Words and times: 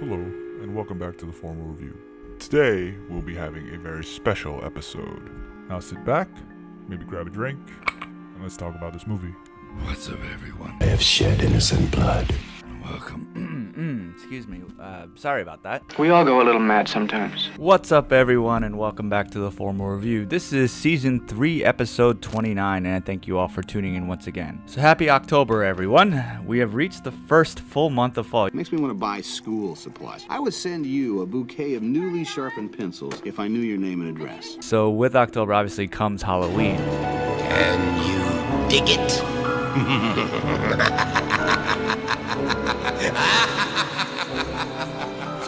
Hello, 0.00 0.14
and 0.14 0.76
welcome 0.76 0.96
back 0.96 1.18
to 1.18 1.26
the 1.26 1.32
Formal 1.32 1.66
Review. 1.66 1.98
Today, 2.38 2.94
we'll 3.10 3.20
be 3.20 3.34
having 3.34 3.74
a 3.74 3.78
very 3.78 4.04
special 4.04 4.64
episode. 4.64 5.28
Now 5.68 5.80
sit 5.80 6.04
back, 6.04 6.28
maybe 6.86 7.04
grab 7.04 7.26
a 7.26 7.30
drink, 7.30 7.58
and 8.00 8.40
let's 8.40 8.56
talk 8.56 8.76
about 8.76 8.92
this 8.92 9.08
movie. 9.08 9.34
What's 9.82 10.08
up, 10.08 10.20
everyone? 10.32 10.76
I 10.80 10.84
have 10.84 11.02
shed 11.02 11.42
innocent 11.42 11.90
blood. 11.90 12.32
Welcome. 12.84 13.57
Excuse 14.18 14.48
me. 14.48 14.60
Uh, 14.80 15.06
sorry 15.14 15.42
about 15.42 15.62
that. 15.62 15.96
We 15.96 16.10
all 16.10 16.24
go 16.24 16.42
a 16.42 16.44
little 16.44 16.60
mad 16.60 16.88
sometimes. 16.88 17.50
What's 17.56 17.92
up, 17.92 18.10
everyone, 18.12 18.64
and 18.64 18.76
welcome 18.76 19.08
back 19.08 19.30
to 19.30 19.38
the 19.38 19.52
Formal 19.52 19.90
Review. 19.90 20.26
This 20.26 20.52
is 20.52 20.72
season 20.72 21.24
3, 21.28 21.62
episode 21.62 22.20
29, 22.20 22.84
and 22.84 22.96
I 22.96 22.98
thank 22.98 23.28
you 23.28 23.38
all 23.38 23.46
for 23.46 23.62
tuning 23.62 23.94
in 23.94 24.08
once 24.08 24.26
again. 24.26 24.60
So, 24.66 24.80
happy 24.80 25.08
October, 25.08 25.62
everyone. 25.62 26.44
We 26.44 26.58
have 26.58 26.74
reached 26.74 27.04
the 27.04 27.12
first 27.12 27.60
full 27.60 27.90
month 27.90 28.18
of 28.18 28.26
fall. 28.26 28.50
Makes 28.52 28.72
me 28.72 28.80
want 28.80 28.90
to 28.90 28.98
buy 28.98 29.20
school 29.20 29.76
supplies. 29.76 30.26
I 30.28 30.40
would 30.40 30.52
send 30.52 30.84
you 30.84 31.22
a 31.22 31.26
bouquet 31.26 31.74
of 31.74 31.84
newly 31.84 32.24
sharpened 32.24 32.76
pencils 32.76 33.22
if 33.24 33.38
I 33.38 33.46
knew 33.46 33.60
your 33.60 33.78
name 33.78 34.00
and 34.00 34.10
address. 34.10 34.56
So, 34.60 34.90
with 34.90 35.14
October, 35.14 35.54
obviously, 35.54 35.86
comes 35.86 36.22
Halloween. 36.22 36.78
Can 36.78 37.78
you 38.04 38.68
dig 38.68 38.98
it? 38.98 39.22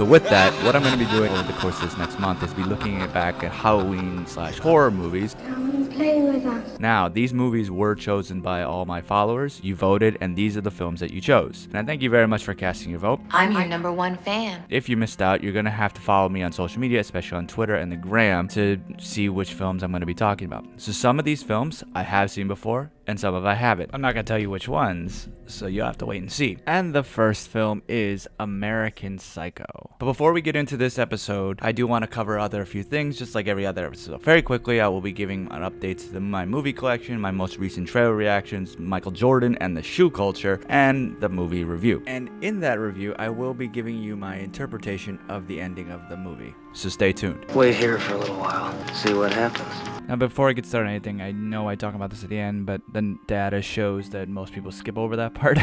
So 0.00 0.06
with 0.06 0.26
that, 0.30 0.50
what 0.64 0.74
I'm 0.74 0.82
going 0.82 0.98
to 0.98 1.04
be 1.04 1.10
doing 1.10 1.30
over 1.30 1.42
the 1.42 1.58
course 1.58 1.74
of 1.74 1.82
this 1.82 1.98
next 1.98 2.18
month 2.18 2.42
is 2.42 2.54
be 2.54 2.62
looking 2.62 3.00
back 3.08 3.44
at 3.44 3.52
Halloween 3.52 4.26
slash 4.26 4.58
horror 4.58 4.90
movies. 4.90 5.36
Come 5.46 5.68
and 5.72 5.92
play 5.92 6.22
with 6.22 6.46
us. 6.46 6.80
Now, 6.80 7.06
these 7.06 7.34
movies 7.34 7.70
were 7.70 7.94
chosen 7.94 8.40
by 8.40 8.62
all 8.62 8.86
my 8.86 9.02
followers. 9.02 9.60
You 9.62 9.74
voted, 9.74 10.16
and 10.22 10.34
these 10.34 10.56
are 10.56 10.62
the 10.62 10.70
films 10.70 11.00
that 11.00 11.12
you 11.12 11.20
chose. 11.20 11.66
And 11.66 11.76
I 11.76 11.84
thank 11.84 12.00
you 12.00 12.08
very 12.08 12.26
much 12.26 12.44
for 12.44 12.54
casting 12.54 12.88
your 12.88 12.98
vote. 12.98 13.20
I'm 13.30 13.52
your 13.52 13.66
number 13.66 13.92
one 13.92 14.16
fan. 14.16 14.64
If 14.70 14.88
you 14.88 14.96
missed 14.96 15.20
out, 15.20 15.44
you're 15.44 15.52
going 15.52 15.66
to 15.66 15.70
have 15.70 15.92
to 15.92 16.00
follow 16.00 16.30
me 16.30 16.42
on 16.42 16.52
social 16.52 16.80
media, 16.80 17.00
especially 17.00 17.36
on 17.36 17.46
Twitter 17.46 17.74
and 17.74 17.92
the 17.92 17.96
Gram, 17.96 18.48
to 18.48 18.80
see 18.98 19.28
which 19.28 19.52
films 19.52 19.82
I'm 19.82 19.90
going 19.90 20.00
to 20.00 20.06
be 20.06 20.14
talking 20.14 20.46
about. 20.46 20.64
So 20.78 20.92
some 20.92 21.18
of 21.18 21.26
these 21.26 21.42
films 21.42 21.84
I 21.94 22.04
have 22.04 22.30
seen 22.30 22.48
before, 22.48 22.90
and 23.10 23.20
some 23.20 23.34
of 23.34 23.44
I 23.44 23.54
haven't. 23.54 23.90
I'm 23.92 24.00
not 24.00 24.14
going 24.14 24.24
to 24.24 24.30
tell 24.30 24.38
you 24.38 24.48
which 24.48 24.68
ones, 24.68 25.28
so 25.46 25.66
you'll 25.66 25.86
have 25.86 25.98
to 25.98 26.06
wait 26.06 26.22
and 26.22 26.30
see. 26.30 26.58
And 26.66 26.94
the 26.94 27.02
first 27.02 27.48
film 27.48 27.82
is 27.88 28.28
American 28.38 29.18
Psycho. 29.18 29.90
But 29.98 30.06
before 30.06 30.32
we 30.32 30.40
get 30.40 30.56
into 30.56 30.76
this 30.76 30.98
episode, 30.98 31.58
I 31.60 31.72
do 31.72 31.86
want 31.86 32.04
to 32.04 32.08
cover 32.08 32.38
other 32.38 32.64
few 32.64 32.82
things, 32.82 33.18
just 33.18 33.34
like 33.34 33.48
every 33.48 33.66
other 33.66 33.86
episode. 33.86 34.22
Very 34.22 34.42
quickly, 34.42 34.80
I 34.80 34.88
will 34.88 35.00
be 35.00 35.12
giving 35.12 35.48
an 35.50 35.62
update 35.62 35.98
to 36.06 36.12
the, 36.12 36.20
my 36.20 36.46
movie 36.46 36.72
collection, 36.72 37.20
my 37.20 37.32
most 37.32 37.58
recent 37.58 37.88
trailer 37.88 38.14
reactions, 38.14 38.78
Michael 38.78 39.12
Jordan 39.12 39.58
and 39.60 39.76
the 39.76 39.82
shoe 39.82 40.10
culture, 40.10 40.60
and 40.68 41.20
the 41.20 41.28
movie 41.28 41.64
review. 41.64 42.02
And 42.06 42.30
in 42.42 42.60
that 42.60 42.78
review, 42.78 43.14
I 43.18 43.28
will 43.28 43.54
be 43.54 43.66
giving 43.66 44.00
you 44.00 44.16
my 44.16 44.36
interpretation 44.36 45.18
of 45.28 45.48
the 45.48 45.60
ending 45.60 45.90
of 45.90 46.08
the 46.08 46.16
movie. 46.16 46.54
So 46.72 46.88
stay 46.88 47.12
tuned. 47.12 47.44
Wait 47.54 47.74
here 47.74 47.98
for 47.98 48.14
a 48.14 48.18
little 48.18 48.36
while. 48.36 48.72
See 48.94 49.14
what 49.14 49.32
happens. 49.32 49.90
Now, 50.10 50.16
before 50.16 50.48
I 50.48 50.54
get 50.54 50.66
started 50.66 50.88
on 50.88 50.94
anything, 50.96 51.22
I 51.22 51.30
know 51.30 51.68
I 51.68 51.76
talk 51.76 51.94
about 51.94 52.10
this 52.10 52.24
at 52.24 52.30
the 52.30 52.38
end, 52.38 52.66
but 52.66 52.80
the 52.92 53.16
data 53.28 53.62
shows 53.62 54.10
that 54.10 54.28
most 54.28 54.52
people 54.52 54.72
skip 54.72 54.98
over 54.98 55.14
that 55.14 55.34
part. 55.40 55.56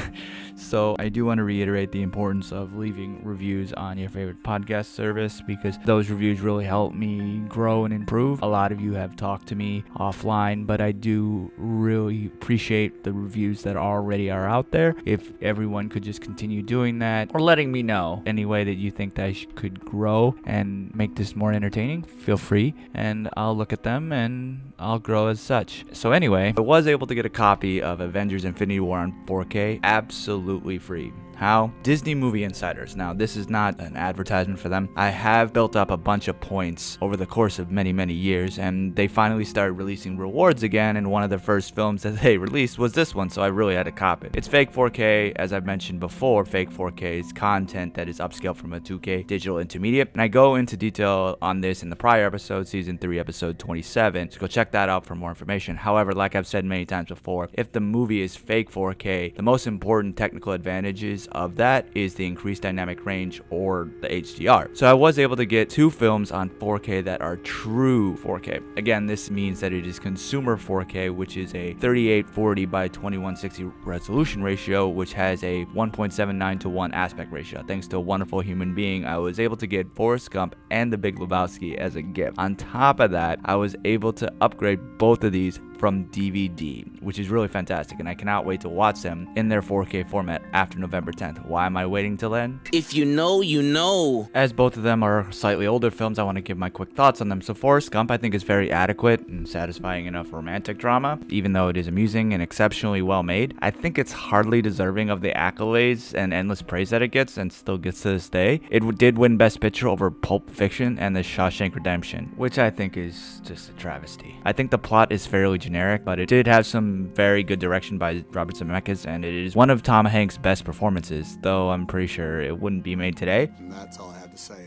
so 0.56 0.96
I 1.00 1.10
do 1.10 1.26
want 1.26 1.40
to 1.40 1.44
reiterate 1.44 1.92
the 1.92 2.02
importance 2.02 2.54
of 2.54 2.78
leaving 2.78 3.22
reviews 3.26 3.74
on 3.74 3.98
your 3.98 4.08
favorite 4.08 4.44
podcast 4.44 4.86
service 4.86 5.42
because 5.46 5.78
those 5.84 6.10
reviews 6.10 6.40
really 6.40 6.64
help 6.64 6.94
me 6.94 7.40
grow 7.50 7.84
and 7.84 7.94
improve. 7.94 8.42
A 8.42 8.48
lot 8.48 8.72
of 8.72 8.80
you 8.80 8.94
have 8.94 9.18
talked 9.18 9.48
to 9.48 9.56
me 9.56 9.84
offline, 9.98 10.66
but 10.66 10.80
I 10.80 10.94
do 10.94 11.52
really 11.58 12.28
appreciate 12.28 13.04
the 13.04 13.12
reviews 13.12 13.64
that 13.64 13.76
already 13.76 14.32
are 14.32 14.48
out 14.48 14.72
there. 14.72 14.96
If 15.04 15.34
everyone 15.42 15.90
could 15.90 16.04
just 16.04 16.22
continue 16.22 16.62
doing 16.62 17.00
that 17.00 17.32
or 17.34 17.42
letting 17.42 17.70
me 17.70 17.84
know 17.84 18.24
any 18.26 18.46
way 18.46 18.64
that 18.64 18.76
you 18.76 18.92
think 18.92 19.16
that 19.16 19.26
I 19.26 19.34
could 19.56 19.82
grow 19.82 20.36
and 20.46 20.96
make 20.98 21.16
this 21.16 21.36
more 21.36 21.54
entertaining, 21.54 22.04
feel 22.04 22.38
free 22.38 22.74
and 22.94 23.30
I'll 23.38 23.56
look 23.56 23.72
at 23.72 23.84
them 23.84 24.12
and 24.12 24.74
I'll 24.80 25.00
grow 25.00 25.28
as 25.28 25.40
such. 25.40 25.86
So 25.94 26.12
anyway, 26.12 26.54
I 26.58 26.62
was 26.62 26.88
able 26.88 27.08
to 27.08 27.16
get 27.16 27.26
a 27.26 27.30
copy 27.30 27.82
of 27.82 28.02
Avengers 28.02 28.44
Infinity 28.44 28.80
War 28.80 28.98
on 29.00 29.14
4K 29.26 29.80
absolutely 29.84 30.80
free. 30.80 31.14
How? 31.38 31.72
Disney 31.84 32.16
Movie 32.16 32.44
Insiders. 32.44 32.96
Now, 32.96 33.14
this 33.14 33.38
is 33.38 33.48
not 33.48 33.80
an 33.80 33.96
advertisement 33.96 34.60
for 34.60 34.70
them. 34.70 34.90
I 34.96 35.10
have 35.10 35.54
built 35.54 35.76
up 35.76 35.92
a 35.92 35.98
bunch 35.98 36.28
of 36.28 36.40
points 36.42 36.98
over 37.00 37.16
the 37.16 37.28
course 37.28 37.60
of 37.60 37.70
many, 37.70 37.94
many 37.94 38.16
years, 38.16 38.58
and 38.58 38.96
they 38.96 39.08
finally 39.08 39.46
started 39.46 39.74
releasing 39.74 40.18
rewards 40.18 40.64
again. 40.64 40.98
And 40.98 41.12
one 41.12 41.22
of 41.22 41.30
the 41.30 41.38
first 41.38 41.76
films 41.76 42.02
that 42.02 42.20
they 42.22 42.40
released 42.40 42.80
was 42.80 42.94
this 42.94 43.14
one, 43.14 43.30
so 43.30 43.44
I 43.44 43.48
really 43.48 43.76
had 43.76 43.84
to 43.84 43.92
cop 43.92 44.24
it. 44.24 44.36
It's 44.36 44.48
fake 44.48 44.74
4K, 44.74 45.34
as 45.36 45.54
I've 45.54 45.66
mentioned 45.66 46.00
before. 46.00 46.44
Fake 46.44 46.72
4K 46.72 47.20
is 47.20 47.32
content 47.32 47.94
that 47.94 48.10
is 48.10 48.18
upscaled 48.18 48.56
from 48.56 48.74
a 48.74 48.80
2K 48.80 49.28
digital 49.28 49.60
intermediate. 49.60 50.10
And 50.14 50.24
I 50.24 50.30
go 50.30 50.56
into 50.56 50.76
detail 50.76 51.38
on 51.40 51.62
this 51.62 51.84
in 51.84 51.92
the 51.92 51.96
prior 51.96 52.26
episode, 52.26 52.68
season 52.68 52.98
3, 52.98 53.20
episode 53.20 53.60
27. 53.60 54.32
So 54.32 54.40
go 54.40 54.48
check 54.48 54.72
that 54.72 54.90
out 54.90 55.06
for 55.06 55.14
more 55.14 55.30
information. 55.30 55.76
However, 55.76 56.14
like 56.14 56.34
I've 56.34 56.48
said 56.48 56.66
many 56.66 56.88
times 56.88 57.10
before, 57.10 57.48
if 57.54 57.72
the 57.72 57.80
movie 57.80 58.22
is 58.22 58.36
fake 58.36 58.72
4K, 58.72 59.36
the 59.36 59.44
most 59.44 59.68
important 59.68 60.18
technical 60.18 60.54
advantages 60.54 61.27
of 61.32 61.56
that 61.58 61.88
is 61.94 62.16
the 62.16 62.26
increased 62.26 62.62
dynamic 62.62 63.06
range 63.06 63.42
or 63.50 63.90
the 64.02 64.08
HDR. 64.08 64.76
So 64.76 64.90
I 64.90 64.94
was 64.94 65.20
able 65.20 65.36
to 65.36 65.46
get 65.46 65.70
two 65.70 65.90
films 65.90 66.32
on 66.32 66.50
4K 66.50 67.04
that 67.06 67.22
are 67.22 67.38
true 67.38 68.16
4K. 68.18 68.78
Again, 68.78 69.06
this 69.06 69.30
means 69.30 69.60
that 69.60 69.74
it 69.74 69.86
is 69.86 70.00
consumer 70.00 70.58
4K, 70.58 71.14
which 71.14 71.38
is 71.38 71.54
a 71.56 71.74
3840 71.74 72.66
by 72.66 72.88
2160 72.88 73.66
resolution 73.84 74.44
ratio, 74.44 74.88
which 74.88 75.14
has 75.14 75.44
a 75.44 75.66
1.79 75.66 76.60
to 76.60 76.70
1 76.70 76.94
aspect 76.94 77.32
ratio. 77.32 77.64
Thanks 77.68 77.88
to 77.88 77.98
a 77.98 78.02
wonderful 78.02 78.40
human 78.40 78.74
being, 78.74 79.06
I 79.06 79.18
was 79.18 79.40
able 79.40 79.58
to 79.58 79.68
get 79.68 79.94
Forrest 79.96 80.32
Gump 80.32 80.56
and 80.72 80.92
The 80.92 80.98
Big 80.98 81.18
Lebowski 81.18 81.76
as 81.76 81.96
a 81.96 82.02
gift. 82.02 82.38
On 82.38 82.56
top 82.56 83.00
of 83.00 83.12
that, 83.12 83.40
I 83.46 83.56
was 83.56 83.76
able 83.86 84.14
to 84.14 84.32
upgrade 84.42 84.98
both 84.98 85.24
of 85.24 85.32
these 85.32 85.60
from 85.78 86.06
DVD, 86.06 87.02
which 87.02 87.20
is 87.20 87.30
really 87.30 87.48
fantastic, 87.48 88.00
and 88.00 88.10
I 88.10 88.16
cannot 88.16 88.46
wait 88.46 88.62
to 88.62 88.70
watch 88.70 89.02
them 89.02 89.30
in 89.36 89.50
their 89.50 89.62
4K 89.62 90.10
format 90.10 90.44
after 90.54 90.80
November 90.80 91.12
10th. 91.12 91.46
Why 91.46 91.66
am 91.66 91.78
I 91.78 91.86
waiting 91.86 92.18
till 92.18 92.32
then? 92.32 92.60
If 92.74 92.94
you 92.94 93.06
know, 93.06 93.42
you 93.42 93.62
know. 93.62 94.30
As 94.34 94.54
both 94.54 94.78
of 94.78 94.84
them 94.84 95.04
are 95.04 95.32
slightly 95.32 95.68
older 95.68 95.92
films, 95.92 96.20
I 96.20 96.24
want 96.24 96.38
to 96.38 96.42
give 96.42 96.58
my 96.58 96.70
quick 96.70 96.94
thoughts 96.94 97.22
on 97.22 97.30
them. 97.30 97.42
So, 97.42 97.54
Forrest 97.54 97.92
Gump, 97.92 98.12
I 98.12 98.18
think, 98.18 98.34
is 98.34 98.44
very 98.44 98.72
adequate 98.72 99.28
and 99.28 99.48
satisfying 99.48 100.06
enough 100.06 100.34
romantic 100.34 100.78
drama, 100.78 101.20
even 101.30 101.54
though 101.54 101.68
it 101.68 101.78
is 101.78 101.88
amusing 101.88 102.34
and 102.34 102.42
exceptionally 102.42 103.02
well 103.02 103.24
made. 103.24 103.56
I 103.60 103.72
think 103.72 103.98
it's 103.98 104.12
hardly 104.12 104.62
deserving 104.62 105.10
of 105.10 105.22
the 105.22 105.32
accolades 105.32 106.14
and 106.14 106.34
endless 106.34 106.62
praise 106.62 106.90
that 106.90 107.02
it 107.02 107.10
gets, 107.10 107.38
and 107.38 107.52
still 107.52 107.78
gets 107.78 108.02
to 108.02 108.10
this 108.10 108.30
day. 108.30 108.62
It 108.70 108.98
did 108.98 109.18
win 109.18 109.38
Best 109.38 109.60
Picture 109.60 109.88
over 109.88 110.10
Pulp 110.10 110.50
Fiction 110.50 110.98
and 111.00 111.16
The 111.16 111.22
Shawshank 111.22 111.76
Redemption, 111.76 112.34
which 112.36 112.58
I 112.58 112.70
think 112.70 112.98
is 112.98 113.42
just 113.44 113.70
a 113.70 113.74
travesty. 113.74 114.36
I 114.44 114.54
think 114.54 114.72
the 114.72 114.78
plot 114.78 115.12
is 115.12 115.26
fairly 115.26 115.58
generic, 115.68 116.06
but 116.06 116.18
it 116.20 116.28
did 116.30 116.48
have 116.48 116.66
some 116.66 117.12
very 117.14 117.44
good 117.44 117.60
direction 117.60 117.98
by 117.98 118.24
Robert 118.32 118.56
Zemeckis, 118.56 119.06
and 119.06 119.26
it 119.26 119.34
is 119.34 119.56
one 119.56 119.70
of 119.70 119.84
Tom 119.84 120.06
Hanks' 120.06 120.38
best 120.38 120.64
performances, 120.64 121.38
though 121.42 121.72
I'm 121.72 121.86
pretty 121.86 122.08
sure 122.08 122.40
it 122.40 122.58
wouldn't 122.58 122.84
be 122.84 122.96
made 122.96 123.18
today. 123.18 123.52
And 123.60 123.72
that's 123.72 124.00
all 124.00 124.10
I 124.10 124.20
have 124.20 124.32
to 124.32 124.38
say. 124.38 124.67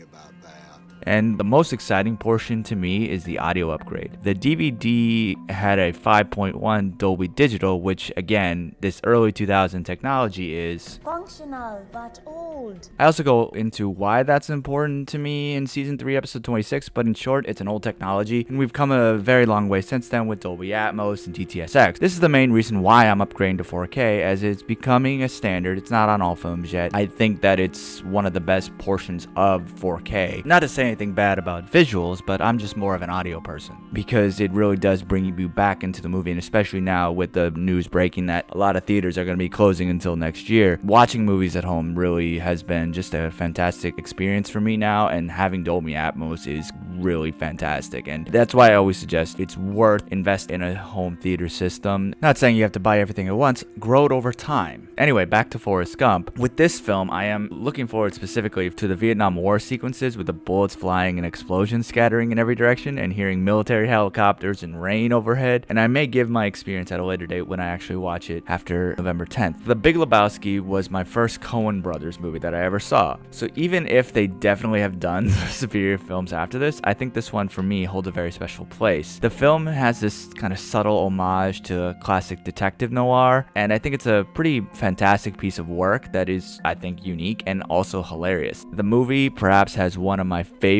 And 1.03 1.37
the 1.37 1.43
most 1.43 1.73
exciting 1.73 2.17
portion 2.17 2.63
to 2.63 2.75
me 2.75 3.09
is 3.09 3.23
the 3.23 3.39
audio 3.39 3.71
upgrade. 3.71 4.17
The 4.23 4.35
DVD 4.35 5.35
had 5.49 5.79
a 5.79 5.93
5.1 5.93 6.97
Dolby 6.97 7.27
Digital, 7.27 7.81
which 7.81 8.11
again, 8.17 8.75
this 8.81 9.01
early 9.03 9.31
2000 9.31 9.83
technology 9.83 10.55
is. 10.55 10.99
Functional 11.03 11.85
but 11.91 12.19
old. 12.25 12.89
I 12.99 13.05
also 13.05 13.23
go 13.23 13.49
into 13.49 13.89
why 13.89 14.23
that's 14.23 14.49
important 14.49 15.07
to 15.09 15.17
me 15.17 15.55
in 15.55 15.67
season 15.67 15.97
3, 15.97 16.15
episode 16.15 16.43
26, 16.43 16.89
but 16.89 17.05
in 17.05 17.13
short, 17.13 17.45
it's 17.47 17.61
an 17.61 17.67
old 17.67 17.83
technology, 17.83 18.45
and 18.47 18.57
we've 18.57 18.73
come 18.73 18.91
a 18.91 19.17
very 19.17 19.45
long 19.45 19.69
way 19.69 19.81
since 19.81 20.09
then 20.09 20.27
with 20.27 20.41
Dolby 20.41 20.69
Atmos 20.69 21.25
and 21.25 21.35
DTSX. 21.35 21.99
This 21.99 22.13
is 22.13 22.19
the 22.19 22.29
main 22.29 22.51
reason 22.51 22.81
why 22.81 23.07
I'm 23.07 23.19
upgrading 23.19 23.57
to 23.57 23.63
4K, 23.63 24.21
as 24.21 24.43
it's 24.43 24.63
becoming 24.63 25.23
a 25.23 25.29
standard. 25.29 25.77
It's 25.77 25.91
not 25.91 26.09
on 26.09 26.21
all 26.21 26.35
films 26.35 26.71
yet. 26.71 26.91
I 26.93 27.05
think 27.05 27.41
that 27.41 27.59
it's 27.59 28.03
one 28.03 28.25
of 28.25 28.33
the 28.33 28.39
best 28.39 28.77
portions 28.77 29.27
of 29.35 29.63
4K. 29.63 30.45
Not 30.45 30.59
to 30.59 30.67
say 30.67 30.90
anything 30.91 31.13
bad 31.13 31.39
about 31.39 31.71
visuals, 31.71 32.21
but 32.25 32.41
I'm 32.41 32.57
just 32.57 32.75
more 32.75 32.93
of 32.93 33.01
an 33.01 33.09
audio 33.09 33.39
person 33.39 33.77
because 33.93 34.41
it 34.41 34.51
really 34.51 34.75
does 34.75 35.01
bring 35.01 35.23
you 35.25 35.47
back 35.47 35.83
into 35.83 36.01
the 36.01 36.09
movie, 36.09 36.31
and 36.31 36.39
especially 36.39 36.81
now 36.81 37.11
with 37.11 37.31
the 37.31 37.49
news 37.51 37.87
breaking 37.87 38.25
that 38.25 38.45
a 38.49 38.57
lot 38.57 38.75
of 38.75 38.83
theaters 38.83 39.17
are 39.17 39.23
going 39.23 39.37
to 39.37 39.43
be 39.43 39.49
closing 39.49 39.89
until 39.89 40.15
next 40.15 40.49
year. 40.49 40.79
Watching 40.83 41.25
movies 41.25 41.55
at 41.55 41.63
home 41.63 41.97
really 41.97 42.39
has 42.39 42.61
been 42.61 42.91
just 42.91 43.13
a 43.13 43.31
fantastic 43.31 43.97
experience 43.97 44.49
for 44.49 44.59
me 44.59 44.75
now, 44.75 45.07
and 45.07 45.31
having 45.31 45.63
Dolby 45.63 45.93
Atmos 45.93 46.45
is 46.45 46.71
really 46.97 47.31
fantastic. 47.31 48.07
And 48.07 48.27
that's 48.27 48.53
why 48.53 48.71
I 48.71 48.75
always 48.75 48.97
suggest 48.97 49.39
it's 49.39 49.57
worth 49.57 50.03
invest 50.11 50.51
in 50.51 50.61
a 50.61 50.75
home 50.75 51.17
theater 51.17 51.49
system. 51.49 52.13
Not 52.21 52.37
saying 52.37 52.55
you 52.55 52.63
have 52.63 52.71
to 52.73 52.79
buy 52.79 52.99
everything 52.99 53.27
at 53.27 53.35
once, 53.35 53.63
grow 53.79 54.05
it 54.05 54.11
over 54.11 54.33
time. 54.33 54.89
Anyway, 54.97 55.25
back 55.25 55.49
to 55.51 55.59
Forrest 55.59 55.97
Gump. 55.97 56.37
With 56.37 56.57
this 56.57 56.79
film, 56.79 57.09
I 57.09 57.25
am 57.25 57.47
looking 57.51 57.87
forward 57.87 58.13
specifically 58.13 58.69
to 58.69 58.87
the 58.87 58.95
Vietnam 58.95 59.35
War 59.35 59.57
sequences 59.59 60.17
with 60.17 60.27
the 60.27 60.33
bullets 60.33 60.75
flying 60.81 61.19
and 61.19 61.27
explosions 61.27 61.85
scattering 61.85 62.31
in 62.31 62.39
every 62.39 62.55
direction 62.55 62.97
and 62.97 63.13
hearing 63.13 63.43
military 63.43 63.87
helicopters 63.87 64.63
and 64.63 64.81
rain 64.81 65.13
overhead. 65.13 65.63
And 65.69 65.79
I 65.79 65.85
may 65.85 66.07
give 66.07 66.27
my 66.27 66.47
experience 66.47 66.91
at 66.91 66.99
a 66.99 67.05
later 67.05 67.27
date 67.27 67.43
when 67.43 67.59
I 67.59 67.67
actually 67.67 67.97
watch 67.97 68.31
it 68.31 68.43
after 68.47 68.95
November 68.97 69.27
10th. 69.27 69.63
The 69.65 69.75
Big 69.75 69.95
Lebowski 69.95 70.59
was 70.59 70.89
my 70.89 71.03
first 71.03 71.39
Coen 71.39 71.83
Brothers 71.83 72.19
movie 72.19 72.39
that 72.39 72.55
I 72.55 72.63
ever 72.63 72.79
saw. 72.79 73.17
So 73.29 73.47
even 73.53 73.85
if 73.85 74.11
they 74.11 74.25
definitely 74.25 74.79
have 74.79 74.99
done 74.99 75.29
superior 75.51 75.99
films 75.99 76.33
after 76.33 76.57
this, 76.57 76.81
I 76.83 76.95
think 76.95 77.13
this 77.13 77.31
one 77.31 77.47
for 77.47 77.61
me 77.61 77.83
holds 77.83 78.07
a 78.07 78.11
very 78.11 78.31
special 78.31 78.65
place. 78.65 79.19
The 79.19 79.29
film 79.29 79.67
has 79.67 79.99
this 79.99 80.33
kind 80.33 80.51
of 80.51 80.57
subtle 80.57 80.97
homage 81.05 81.61
to 81.63 81.95
classic 82.01 82.43
detective 82.43 82.91
noir, 82.91 83.45
and 83.53 83.71
I 83.71 83.77
think 83.77 83.93
it's 83.93 84.07
a 84.07 84.25
pretty 84.33 84.61
fantastic 84.73 85.37
piece 85.37 85.59
of 85.59 85.69
work 85.69 86.11
that 86.11 86.27
is, 86.27 86.59
I 86.65 86.73
think, 86.73 87.05
unique 87.05 87.43
and 87.45 87.61
also 87.69 88.01
hilarious. 88.01 88.65
The 88.73 88.81
movie 88.81 89.29
perhaps 89.29 89.75
has 89.75 89.95
one 89.95 90.19
of 90.19 90.25
my 90.25 90.41
favorite 90.41 90.70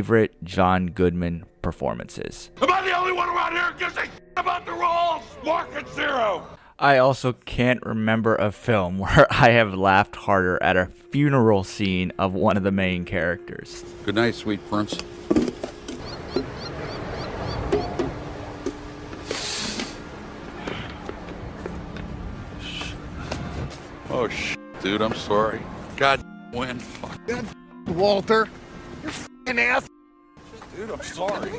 John 0.43 0.87
Goodman 0.87 1.45
performances. 1.61 2.49
Am 2.61 2.71
I 2.71 2.81
the 2.81 2.97
only 2.97 3.11
one 3.11 3.27
around 3.27 3.51
here 3.53 3.71
who 3.71 3.79
gives 3.79 3.97
a 3.97 4.03
about 4.39 4.65
the 4.65 4.71
rules? 4.71 5.23
Market 5.43 5.87
zero. 5.89 6.47
I 6.79 6.97
also 6.97 7.33
can't 7.33 7.85
remember 7.85 8.35
a 8.35 8.51
film 8.51 8.97
where 8.99 9.27
I 9.29 9.49
have 9.51 9.73
laughed 9.73 10.15
harder 10.15 10.61
at 10.63 10.77
a 10.77 10.85
funeral 10.85 11.63
scene 11.63 12.13
of 12.17 12.33
one 12.33 12.55
of 12.57 12.63
the 12.63 12.71
main 12.71 13.03
characters. 13.03 13.83
Good 14.05 14.15
night, 14.15 14.35
sweet 14.35 14.65
prince. 14.69 14.97
Oh, 24.09 24.27
sh- 24.29 24.55
dude, 24.81 25.01
I'm 25.01 25.15
sorry. 25.15 25.61
God, 25.97 26.23
win. 26.53 26.79
Fuck. 26.79 27.19
Walter. 27.87 28.47
You're 29.03 29.09
f***ing 29.09 29.30
ass. 29.47 29.87
Dude, 30.75 30.91
I'm 30.91 31.01
sorry. 31.01 31.51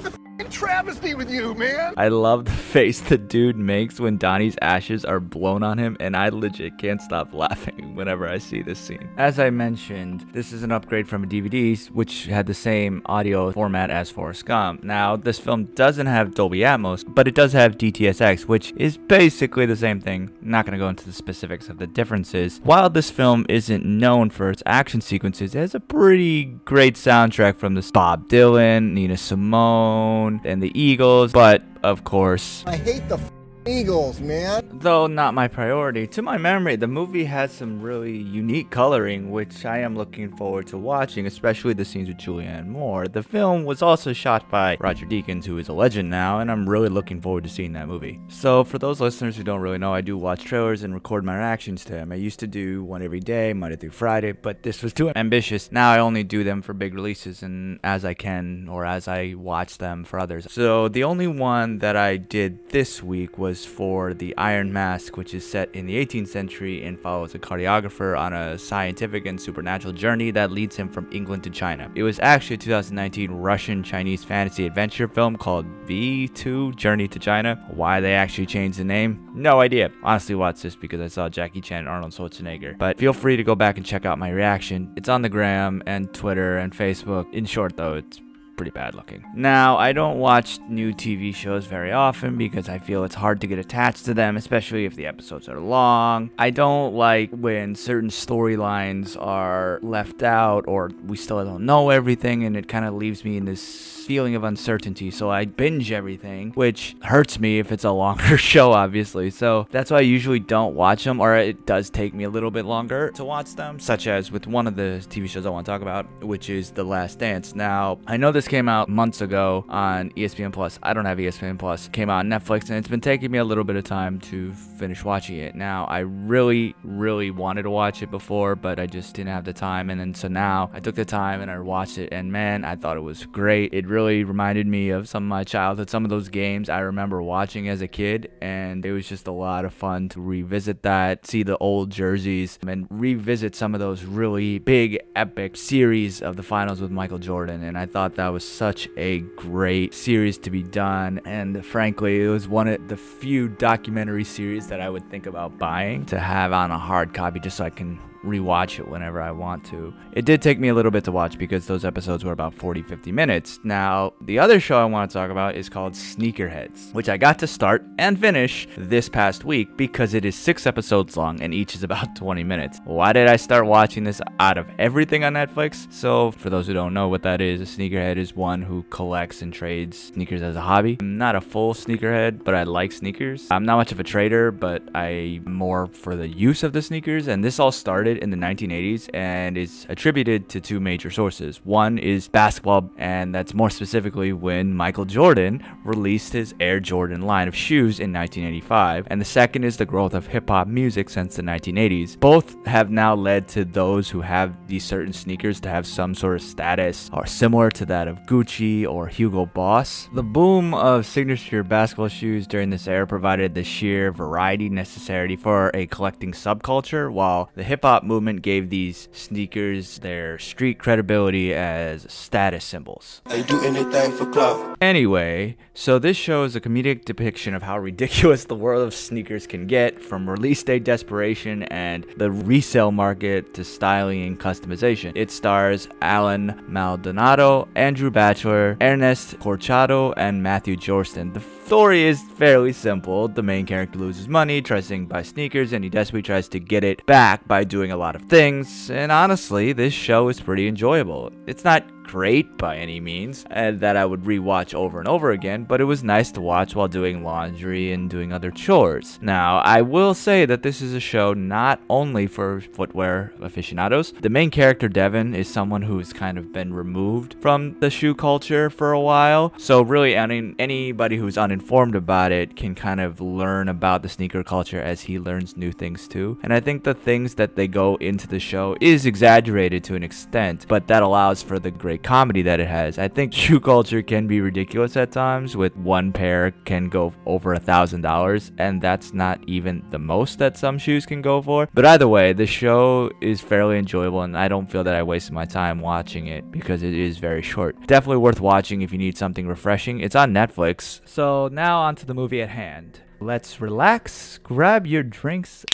Travesty 0.50 1.14
with 1.14 1.30
you, 1.30 1.54
man. 1.54 1.94
I 1.96 2.08
love 2.08 2.44
the 2.44 2.50
face 2.72 3.00
the 3.00 3.18
dude 3.18 3.56
makes 3.56 3.98
when 3.98 4.16
Donnie's 4.16 4.56
ashes 4.62 5.04
are 5.04 5.18
blown 5.18 5.62
on 5.62 5.78
him, 5.78 5.96
and 5.98 6.16
I 6.16 6.28
legit 6.28 6.78
can't 6.78 7.00
stop 7.02 7.34
laughing 7.34 7.94
whenever 7.96 8.28
I 8.28 8.38
see 8.38 8.62
this 8.62 8.78
scene. 8.78 9.08
As 9.16 9.38
I 9.38 9.50
mentioned, 9.50 10.26
this 10.32 10.52
is 10.52 10.62
an 10.62 10.70
upgrade 10.70 11.08
from 11.08 11.24
a 11.24 11.26
DVD, 11.26 11.90
which 11.90 12.26
had 12.26 12.46
the 12.46 12.54
same 12.54 13.02
audio 13.06 13.50
format 13.52 13.90
as 13.90 14.10
Forrest 14.10 14.44
Gump. 14.44 14.84
Now, 14.84 15.16
this 15.16 15.38
film 15.38 15.64
doesn't 15.74 16.06
have 16.06 16.34
Dolby 16.34 16.60
Atmos, 16.60 17.04
but 17.06 17.26
it 17.26 17.34
does 17.34 17.52
have 17.54 17.78
DTSX, 17.78 18.42
which 18.46 18.72
is 18.76 18.96
basically 18.96 19.66
the 19.66 19.76
same 19.76 20.00
thing. 20.00 20.30
I'm 20.42 20.50
not 20.50 20.66
to 20.66 20.78
go 20.78 20.88
into 20.88 21.06
the 21.06 21.12
specifics 21.12 21.68
of 21.68 21.78
the 21.78 21.86
differences. 21.86 22.60
While 22.62 22.90
this 22.90 23.10
film 23.10 23.46
isn't 23.48 23.84
known 23.84 24.30
for 24.30 24.50
its 24.50 24.62
action 24.66 25.00
sequences, 25.00 25.54
it 25.54 25.58
has 25.58 25.74
a 25.74 25.80
pretty 25.80 26.44
great 26.44 26.94
soundtrack 26.94 27.56
from 27.56 27.74
the 27.74 27.90
Bob 27.92 28.28
Dylan, 28.28 28.92
Nina 28.92 29.16
Simone, 29.16 30.21
and 30.44 30.62
the 30.62 30.72
Eagles, 30.78 31.32
but 31.32 31.62
of 31.82 32.04
course, 32.04 32.64
I 32.66 32.76
hate 32.76 33.08
the 33.08 33.18
Eagles, 33.66 34.20
man. 34.20 34.68
though 34.72 35.06
not 35.06 35.34
my 35.34 35.46
priority. 35.46 36.06
To 36.08 36.22
my 36.22 36.36
memory, 36.36 36.74
the 36.74 36.88
movie 36.88 37.24
has 37.26 37.52
some 37.52 37.80
really 37.80 38.16
unique 38.16 38.70
coloring, 38.70 39.30
which 39.30 39.64
I 39.64 39.78
am 39.78 39.96
looking 39.96 40.36
forward 40.36 40.66
to 40.68 40.78
watching, 40.78 41.26
especially 41.26 41.72
the 41.72 41.84
scenes 41.84 42.08
with 42.08 42.16
Julianne 42.16 42.66
Moore. 42.66 43.06
The 43.06 43.22
film 43.22 43.64
was 43.64 43.80
also 43.80 44.12
shot 44.12 44.50
by 44.50 44.76
Roger 44.80 45.06
Deakins, 45.06 45.44
who 45.44 45.58
is 45.58 45.68
a 45.68 45.72
legend 45.72 46.10
now, 46.10 46.40
and 46.40 46.50
I'm 46.50 46.68
really 46.68 46.88
looking 46.88 47.20
forward 47.20 47.44
to 47.44 47.50
seeing 47.50 47.72
that 47.74 47.86
movie. 47.86 48.20
So, 48.26 48.64
for 48.64 48.78
those 48.78 49.00
listeners 49.00 49.36
who 49.36 49.44
don't 49.44 49.60
really 49.60 49.78
know, 49.78 49.94
I 49.94 50.00
do 50.00 50.16
watch 50.16 50.42
trailers 50.42 50.82
and 50.82 50.92
record 50.92 51.24
my 51.24 51.36
reactions 51.36 51.84
to 51.84 51.92
them. 51.92 52.10
I 52.10 52.16
used 52.16 52.40
to 52.40 52.48
do 52.48 52.82
one 52.82 53.02
every 53.02 53.20
day, 53.20 53.52
Monday 53.52 53.76
through 53.76 53.90
Friday, 53.90 54.32
but 54.32 54.64
this 54.64 54.82
was 54.82 54.92
too 54.92 55.12
ambitious. 55.14 55.70
Now 55.70 55.92
I 55.92 56.00
only 56.00 56.24
do 56.24 56.42
them 56.42 56.62
for 56.62 56.72
big 56.72 56.94
releases 56.94 57.44
and 57.44 57.78
as 57.84 58.04
I 58.04 58.14
can 58.14 58.68
or 58.68 58.84
as 58.84 59.06
I 59.06 59.34
watch 59.36 59.78
them 59.78 60.02
for 60.02 60.18
others. 60.18 60.48
So, 60.50 60.88
the 60.88 61.04
only 61.04 61.28
one 61.28 61.78
that 61.78 61.96
I 61.96 62.16
did 62.16 62.70
this 62.70 63.02
week 63.02 63.38
was 63.38 63.51
for 63.64 64.14
The 64.14 64.36
Iron 64.36 64.72
Mask, 64.72 65.16
which 65.16 65.34
is 65.34 65.44
set 65.44 65.74
in 65.74 65.86
the 65.86 65.94
18th 66.04 66.28
century 66.28 66.84
and 66.84 66.98
follows 66.98 67.34
a 67.34 67.38
cartographer 67.38 68.18
on 68.18 68.32
a 68.32 68.58
scientific 68.58 69.26
and 69.26 69.40
supernatural 69.40 69.92
journey 69.92 70.30
that 70.30 70.50
leads 70.50 70.76
him 70.76 70.88
from 70.88 71.08
England 71.12 71.44
to 71.44 71.50
China. 71.50 71.90
It 71.94 72.02
was 72.02 72.18
actually 72.20 72.54
a 72.54 72.58
2019 72.58 73.30
Russian 73.30 73.82
Chinese 73.82 74.24
fantasy 74.24 74.66
adventure 74.66 75.08
film 75.08 75.36
called 75.36 75.66
V2 75.86 76.76
Journey 76.76 77.08
to 77.08 77.18
China. 77.18 77.62
Why 77.74 78.00
they 78.00 78.14
actually 78.14 78.46
changed 78.46 78.78
the 78.78 78.84
name? 78.84 79.28
No 79.34 79.60
idea. 79.60 79.90
Honestly, 80.02 80.34
watched 80.34 80.62
this 80.62 80.74
because 80.74 81.00
I 81.00 81.08
saw 81.08 81.28
Jackie 81.28 81.60
Chan 81.60 81.80
and 81.80 81.88
Arnold 81.88 82.12
Schwarzenegger. 82.12 82.78
But 82.78 82.98
feel 82.98 83.12
free 83.12 83.36
to 83.36 83.44
go 83.44 83.54
back 83.54 83.76
and 83.76 83.84
check 83.84 84.06
out 84.06 84.18
my 84.18 84.30
reaction. 84.30 84.92
It's 84.96 85.08
on 85.08 85.22
the 85.22 85.28
gram 85.28 85.82
and 85.86 86.12
Twitter 86.12 86.58
and 86.58 86.72
Facebook. 86.72 87.32
In 87.32 87.44
short, 87.46 87.76
though, 87.76 87.94
it's 87.94 88.20
pretty 88.56 88.70
bad 88.70 88.94
looking. 88.94 89.24
Now, 89.34 89.76
I 89.76 89.92
don't 89.92 90.18
watch 90.18 90.58
new 90.68 90.92
TV 90.92 91.34
shows 91.34 91.66
very 91.66 91.92
often 91.92 92.36
because 92.36 92.68
I 92.68 92.78
feel 92.78 93.04
it's 93.04 93.14
hard 93.14 93.40
to 93.40 93.46
get 93.46 93.58
attached 93.58 94.04
to 94.06 94.14
them, 94.14 94.36
especially 94.36 94.84
if 94.84 94.94
the 94.94 95.06
episodes 95.06 95.48
are 95.48 95.60
long. 95.60 96.30
I 96.38 96.50
don't 96.50 96.94
like 96.94 97.30
when 97.30 97.74
certain 97.74 98.10
storylines 98.10 99.16
are 99.20 99.78
left 99.82 100.22
out 100.22 100.64
or 100.68 100.90
we 101.06 101.16
still 101.16 101.44
don't 101.44 101.66
know 101.66 101.90
everything 101.90 102.44
and 102.44 102.56
it 102.56 102.68
kind 102.68 102.84
of 102.84 102.94
leaves 102.94 103.24
me 103.24 103.36
in 103.36 103.44
this 103.44 104.01
feeling 104.06 104.34
of 104.34 104.44
uncertainty. 104.44 105.10
So 105.10 105.30
I 105.30 105.44
binge 105.44 105.92
everything, 105.92 106.52
which 106.52 106.96
hurts 107.02 107.38
me 107.38 107.58
if 107.58 107.72
it's 107.72 107.84
a 107.84 107.90
longer 108.02 108.36
show, 108.36 108.72
obviously. 108.72 109.30
So 109.30 109.66
that's 109.70 109.90
why 109.90 109.98
I 109.98 110.00
usually 110.00 110.40
don't 110.40 110.74
watch 110.74 111.04
them, 111.04 111.20
or 111.20 111.36
it 111.36 111.66
does 111.66 111.90
take 111.90 112.14
me 112.14 112.24
a 112.24 112.30
little 112.30 112.50
bit 112.50 112.64
longer 112.64 113.10
to 113.12 113.24
watch 113.24 113.54
them, 113.54 113.78
such 113.78 114.06
as 114.06 114.30
with 114.30 114.46
one 114.46 114.66
of 114.66 114.76
the 114.76 115.04
TV 115.08 115.28
shows 115.28 115.46
I 115.46 115.50
want 115.50 115.66
to 115.66 115.72
talk 115.72 115.82
about, 115.82 116.06
which 116.22 116.50
is 116.50 116.70
The 116.70 116.84
Last 116.84 117.18
Dance. 117.18 117.54
Now, 117.54 117.98
I 118.06 118.16
know 118.16 118.32
this 118.32 118.48
came 118.48 118.68
out 118.68 118.88
months 118.88 119.20
ago 119.20 119.64
on 119.68 120.10
ESPN 120.10 120.52
Plus. 120.52 120.78
I 120.82 120.92
don't 120.92 121.04
have 121.04 121.18
ESPN 121.18 121.58
Plus. 121.58 121.88
Came 121.88 122.10
out 122.10 122.20
on 122.20 122.28
Netflix, 122.28 122.68
and 122.68 122.78
it's 122.78 122.88
been 122.88 123.00
taking 123.00 123.30
me 123.30 123.38
a 123.38 123.44
little 123.44 123.64
bit 123.64 123.76
of 123.76 123.84
time 123.84 124.20
to 124.20 124.52
finish 124.52 125.04
watching 125.04 125.36
it. 125.36 125.54
Now, 125.54 125.84
I 125.86 126.00
really, 126.00 126.74
really 126.82 127.30
wanted 127.30 127.62
to 127.62 127.70
watch 127.70 128.02
it 128.02 128.10
before, 128.10 128.56
but 128.56 128.80
I 128.80 128.86
just 128.86 129.14
didn't 129.14 129.30
have 129.30 129.44
the 129.44 129.52
time. 129.52 129.90
And 129.90 130.00
then 130.00 130.14
so 130.14 130.28
now 130.28 130.70
I 130.72 130.80
took 130.80 130.94
the 130.94 131.04
time 131.04 131.40
and 131.40 131.50
I 131.50 131.58
watched 131.60 131.98
it, 131.98 132.12
and 132.12 132.32
man, 132.32 132.64
I 132.64 132.76
thought 132.76 132.96
it 132.96 133.00
was 133.00 133.26
great. 133.26 133.72
It 133.72 133.86
really 133.86 134.01
reminded 134.06 134.66
me 134.66 134.90
of 134.90 135.08
some 135.08 135.24
of 135.24 135.28
my 135.28 135.44
childhood, 135.44 135.90
some 135.90 136.04
of 136.04 136.10
those 136.10 136.28
games 136.28 136.68
I 136.68 136.80
remember 136.80 137.22
watching 137.22 137.68
as 137.68 137.82
a 137.82 137.88
kid, 137.88 138.30
and 138.40 138.84
it 138.84 138.92
was 138.92 139.08
just 139.08 139.26
a 139.26 139.32
lot 139.32 139.64
of 139.64 139.72
fun 139.72 140.08
to 140.10 140.20
revisit 140.20 140.82
that, 140.82 141.26
see 141.26 141.42
the 141.42 141.56
old 141.58 141.90
jerseys, 141.90 142.58
and 142.66 142.86
revisit 142.90 143.54
some 143.54 143.74
of 143.74 143.80
those 143.80 144.04
really 144.04 144.58
big, 144.58 144.98
epic 145.16 145.56
series 145.56 146.20
of 146.22 146.36
the 146.36 146.42
finals 146.42 146.80
with 146.80 146.90
Michael 146.90 147.18
Jordan. 147.18 147.64
And 147.64 147.78
I 147.78 147.86
thought 147.86 148.16
that 148.16 148.28
was 148.28 148.46
such 148.46 148.88
a 148.96 149.20
great 149.36 149.94
series 149.94 150.38
to 150.38 150.50
be 150.50 150.62
done. 150.62 151.20
And 151.24 151.64
frankly, 151.64 152.22
it 152.22 152.28
was 152.28 152.48
one 152.48 152.68
of 152.68 152.88
the 152.88 152.96
few 152.96 153.48
documentary 153.48 154.24
series 154.24 154.68
that 154.68 154.80
I 154.80 154.90
would 154.90 155.08
think 155.10 155.26
about 155.26 155.58
buying 155.58 156.04
to 156.06 156.18
have 156.18 156.52
on 156.52 156.70
a 156.70 156.78
hard 156.78 157.14
copy 157.14 157.40
just 157.40 157.56
so 157.56 157.64
I 157.64 157.70
can 157.70 157.98
rewatch 158.24 158.78
it 158.78 158.88
whenever 158.88 159.20
I 159.20 159.30
want 159.30 159.64
to. 159.66 159.92
It 160.12 160.24
did 160.24 160.42
take 160.42 160.58
me 160.58 160.68
a 160.68 160.74
little 160.74 160.90
bit 160.90 161.04
to 161.04 161.12
watch 161.12 161.38
because 161.38 161.66
those 161.66 161.84
episodes 161.84 162.24
were 162.24 162.32
about 162.32 162.54
40 162.54 162.82
50 162.82 163.12
minutes. 163.12 163.58
Now, 163.64 164.12
the 164.20 164.38
other 164.38 164.60
show 164.60 164.80
I 164.80 164.84
want 164.84 165.10
to 165.10 165.14
talk 165.14 165.30
about 165.30 165.56
is 165.56 165.68
called 165.68 165.94
Sneakerheads, 165.94 166.92
which 166.92 167.08
I 167.08 167.16
got 167.16 167.38
to 167.40 167.46
start 167.46 167.84
and 167.98 168.18
finish 168.18 168.68
this 168.76 169.08
past 169.08 169.44
week 169.44 169.76
because 169.76 170.14
it 170.14 170.24
is 170.24 170.34
6 170.36 170.66
episodes 170.66 171.16
long 171.16 171.40
and 171.40 171.52
each 171.54 171.74
is 171.74 171.82
about 171.82 172.14
20 172.16 172.44
minutes. 172.44 172.80
Why 172.84 173.12
did 173.12 173.28
I 173.28 173.36
start 173.36 173.66
watching 173.66 174.04
this 174.04 174.20
out 174.38 174.58
of 174.58 174.66
everything 174.78 175.24
on 175.24 175.34
Netflix? 175.34 175.92
So, 175.92 176.30
for 176.32 176.50
those 176.50 176.66
who 176.66 176.74
don't 176.74 176.94
know 176.94 177.08
what 177.08 177.22
that 177.22 177.40
is, 177.40 177.60
a 177.60 177.64
sneakerhead 177.64 178.16
is 178.16 178.34
one 178.34 178.62
who 178.62 178.84
collects 178.84 179.42
and 179.42 179.52
trades 179.52 180.12
sneakers 180.14 180.42
as 180.42 180.56
a 180.56 180.60
hobby. 180.60 180.98
I'm 181.00 181.18
not 181.18 181.36
a 181.36 181.40
full 181.40 181.74
sneakerhead, 181.74 182.44
but 182.44 182.54
I 182.54 182.64
like 182.64 182.92
sneakers. 182.92 183.46
I'm 183.50 183.64
not 183.64 183.76
much 183.76 183.92
of 183.92 184.00
a 184.00 184.04
trader, 184.04 184.50
but 184.50 184.82
I'm 184.94 185.44
more 185.46 185.86
for 185.86 186.16
the 186.16 186.28
use 186.28 186.62
of 186.62 186.72
the 186.72 186.82
sneakers 186.82 187.28
and 187.28 187.44
this 187.44 187.58
all 187.58 187.72
started 187.72 188.11
in 188.18 188.30
the 188.30 188.36
1980s 188.36 189.08
and 189.14 189.56
is 189.56 189.86
attributed 189.88 190.48
to 190.50 190.60
two 190.60 190.80
major 190.80 191.10
sources. 191.10 191.60
One 191.64 191.98
is 191.98 192.28
basketball, 192.28 192.90
and 192.96 193.34
that's 193.34 193.54
more 193.54 193.70
specifically 193.70 194.32
when 194.32 194.74
Michael 194.74 195.04
Jordan 195.04 195.64
released 195.84 196.32
his 196.32 196.54
Air 196.60 196.80
Jordan 196.80 197.22
line 197.22 197.48
of 197.48 197.54
shoes 197.54 198.00
in 198.00 198.12
1985, 198.12 199.06
and 199.10 199.20
the 199.20 199.24
second 199.24 199.64
is 199.64 199.76
the 199.76 199.86
growth 199.86 200.14
of 200.14 200.26
hip 200.26 200.48
hop 200.48 200.66
music 200.68 201.10
since 201.10 201.36
the 201.36 201.42
1980s. 201.42 202.18
Both 202.18 202.66
have 202.66 202.90
now 202.90 203.14
led 203.14 203.48
to 203.48 203.64
those 203.64 204.10
who 204.10 204.20
have 204.20 204.54
these 204.68 204.84
certain 204.84 205.12
sneakers 205.12 205.60
to 205.60 205.68
have 205.68 205.86
some 205.86 206.14
sort 206.14 206.36
of 206.36 206.42
status 206.42 207.10
or 207.12 207.26
similar 207.26 207.70
to 207.70 207.86
that 207.86 208.08
of 208.08 208.18
Gucci 208.20 208.86
or 208.86 209.06
Hugo 209.06 209.46
Boss. 209.46 210.08
The 210.14 210.22
boom 210.22 210.74
of 210.74 211.06
signature 211.06 211.62
basketball 211.62 212.08
shoes 212.08 212.46
during 212.46 212.70
this 212.70 212.88
era 212.88 213.06
provided 213.06 213.54
the 213.54 213.64
sheer 213.64 214.12
variety 214.12 214.68
necessary 214.68 215.36
for 215.36 215.70
a 215.74 215.86
collecting 215.86 216.32
subculture, 216.32 217.10
while 217.10 217.50
the 217.54 217.62
hip 217.62 217.82
hop 217.82 218.01
up 218.02 218.06
movement 218.06 218.42
gave 218.42 218.68
these 218.68 219.08
sneakers 219.12 219.98
their 220.00 220.38
street 220.38 220.78
credibility 220.78 221.54
as 221.54 222.10
status 222.12 222.64
symbols. 222.64 223.22
They 223.26 223.42
do 223.42 223.62
anything 223.62 224.12
for 224.12 224.26
clout. 224.26 224.76
Anyway, 224.80 225.56
so 225.74 225.98
this 225.98 226.16
shows 226.16 226.56
a 226.56 226.60
comedic 226.60 227.04
depiction 227.04 227.54
of 227.54 227.62
how 227.62 227.78
ridiculous 227.78 228.44
the 228.44 228.54
world 228.54 228.86
of 228.86 228.94
sneakers 228.94 229.46
can 229.46 229.66
get 229.66 230.02
from 230.02 230.28
release 230.28 230.62
date 230.62 230.84
desperation 230.84 231.62
and 231.64 232.04
the 232.16 232.30
resale 232.30 232.92
market 232.92 233.54
to 233.54 233.64
styling 233.64 234.26
and 234.26 234.40
customization. 234.40 235.12
It 235.14 235.30
stars 235.30 235.88
Allen 236.00 236.62
Maldonado, 236.66 237.68
Andrew 237.76 238.10
Bachelor, 238.10 238.76
Ernest 238.80 239.38
Corchado, 239.38 240.12
and 240.16 240.42
Matthew 240.42 240.76
Jorston. 240.76 241.32
The 241.32 241.40
story 241.64 242.04
is 242.04 242.22
fairly 242.36 242.72
simple. 242.72 243.28
The 243.28 243.42
main 243.42 243.66
character 243.66 243.98
loses 243.98 244.28
money, 244.28 244.60
tries 244.60 244.88
to 244.88 245.06
buy 245.06 245.22
sneakers, 245.22 245.72
and 245.72 245.82
he 245.82 245.90
desperately 245.90 246.22
tries 246.22 246.48
to 246.48 246.60
get 246.60 246.84
it 246.84 247.04
back 247.06 247.46
by 247.48 247.64
doing 247.64 247.92
a 247.92 247.96
lot 247.96 248.14
of 248.14 248.22
things. 248.22 248.90
And 248.90 249.10
honestly, 249.10 249.72
this 249.72 249.92
show 249.92 250.28
is 250.28 250.40
pretty 250.40 250.68
enjoyable. 250.68 251.30
It's 251.46 251.64
not 251.64 251.84
great 252.04 252.56
by 252.58 252.76
any 252.76 253.00
means, 253.00 253.44
and 253.50 253.80
that 253.80 253.96
I 253.96 254.04
would 254.04 254.22
rewatch 254.22 254.74
over 254.74 254.98
and 254.98 255.08
over 255.08 255.30
again, 255.30 255.64
but 255.64 255.80
it 255.80 255.84
was 255.84 256.04
nice 256.04 256.30
to 256.32 256.40
watch 256.40 256.74
while 256.74 256.88
doing 256.88 257.24
laundry 257.24 257.92
and 257.92 258.10
doing 258.10 258.32
other 258.32 258.50
chores. 258.50 259.18
Now, 259.22 259.58
I 259.58 259.82
will 259.82 260.14
say 260.14 260.44
that 260.46 260.62
this 260.62 260.80
is 260.80 260.94
a 260.94 261.00
show 261.00 261.32
not 261.32 261.80
only 261.88 262.26
for 262.26 262.60
footwear 262.60 263.32
aficionados. 263.40 264.12
The 264.20 264.28
main 264.30 264.50
character, 264.50 264.88
Devin, 264.88 265.34
is 265.34 265.48
someone 265.48 265.82
who's 265.82 266.12
kind 266.12 266.38
of 266.38 266.52
been 266.52 266.74
removed 266.74 267.36
from 267.40 267.78
the 267.80 267.90
shoe 267.90 268.14
culture 268.14 268.70
for 268.70 268.92
a 268.92 269.00
while, 269.00 269.52
so 269.56 269.82
really, 269.82 270.16
I 270.16 270.26
mean, 270.26 270.54
anybody 270.58 271.16
who's 271.16 271.38
uninformed 271.38 271.94
about 271.94 272.32
it 272.32 272.56
can 272.56 272.74
kind 272.74 273.00
of 273.00 273.20
learn 273.20 273.68
about 273.68 274.02
the 274.02 274.08
sneaker 274.08 274.42
culture 274.42 274.80
as 274.80 275.02
he 275.02 275.18
learns 275.18 275.56
new 275.56 275.72
things 275.72 276.08
too. 276.08 276.38
And 276.42 276.52
I 276.52 276.60
think 276.60 276.84
the 276.84 276.94
things 276.94 277.34
that 277.36 277.56
they 277.56 277.68
go 277.68 277.96
into 277.96 278.26
the 278.26 278.40
show 278.40 278.76
is 278.80 279.06
exaggerated 279.06 279.84
to 279.84 279.94
an 279.94 280.02
extent, 280.02 280.66
but 280.68 280.86
that 280.88 281.02
allows 281.02 281.42
for 281.42 281.58
the 281.58 281.70
great 281.70 282.01
comedy 282.02 282.42
that 282.42 282.60
it 282.60 282.68
has. 282.68 282.98
I 282.98 283.08
think 283.08 283.32
shoe 283.32 283.60
culture 283.60 284.02
can 284.02 284.26
be 284.26 284.40
ridiculous 284.40 284.96
at 284.96 285.12
times. 285.12 285.56
With 285.56 285.76
one 285.76 286.12
pair 286.12 286.50
can 286.64 286.88
go 286.88 287.12
over 287.26 287.52
a 287.52 287.58
thousand 287.58 288.02
dollars, 288.02 288.52
and 288.58 288.80
that's 288.80 289.12
not 289.12 289.40
even 289.46 289.84
the 289.90 289.98
most 289.98 290.38
that 290.38 290.56
some 290.56 290.78
shoes 290.78 291.06
can 291.06 291.22
go 291.22 291.40
for. 291.42 291.68
But 291.74 291.86
either 291.86 292.08
way, 292.08 292.32
the 292.32 292.46
show 292.46 293.10
is 293.20 293.40
fairly 293.40 293.78
enjoyable, 293.78 294.22
and 294.22 294.36
I 294.36 294.48
don't 294.48 294.70
feel 294.70 294.84
that 294.84 294.94
I 294.94 295.02
wasted 295.02 295.32
my 295.32 295.44
time 295.44 295.80
watching 295.80 296.26
it 296.26 296.50
because 296.50 296.82
it 296.82 296.94
is 296.94 297.18
very 297.18 297.42
short. 297.42 297.86
Definitely 297.86 298.18
worth 298.18 298.40
watching 298.40 298.82
if 298.82 298.92
you 298.92 298.98
need 298.98 299.16
something 299.16 299.46
refreshing. 299.46 300.00
It's 300.00 300.16
on 300.16 300.32
Netflix. 300.32 301.00
So 301.04 301.48
now 301.52 301.80
on 301.80 301.96
to 301.96 302.06
the 302.06 302.14
movie 302.14 302.42
at 302.42 302.50
hand. 302.50 303.00
Let's 303.20 303.60
relax, 303.60 304.38
grab 304.38 304.86
your 304.86 305.04
drinks, 305.04 305.64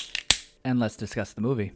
and 0.64 0.78
let's 0.78 0.97
discuss 0.97 1.32
the 1.32 1.40
movie. 1.40 1.73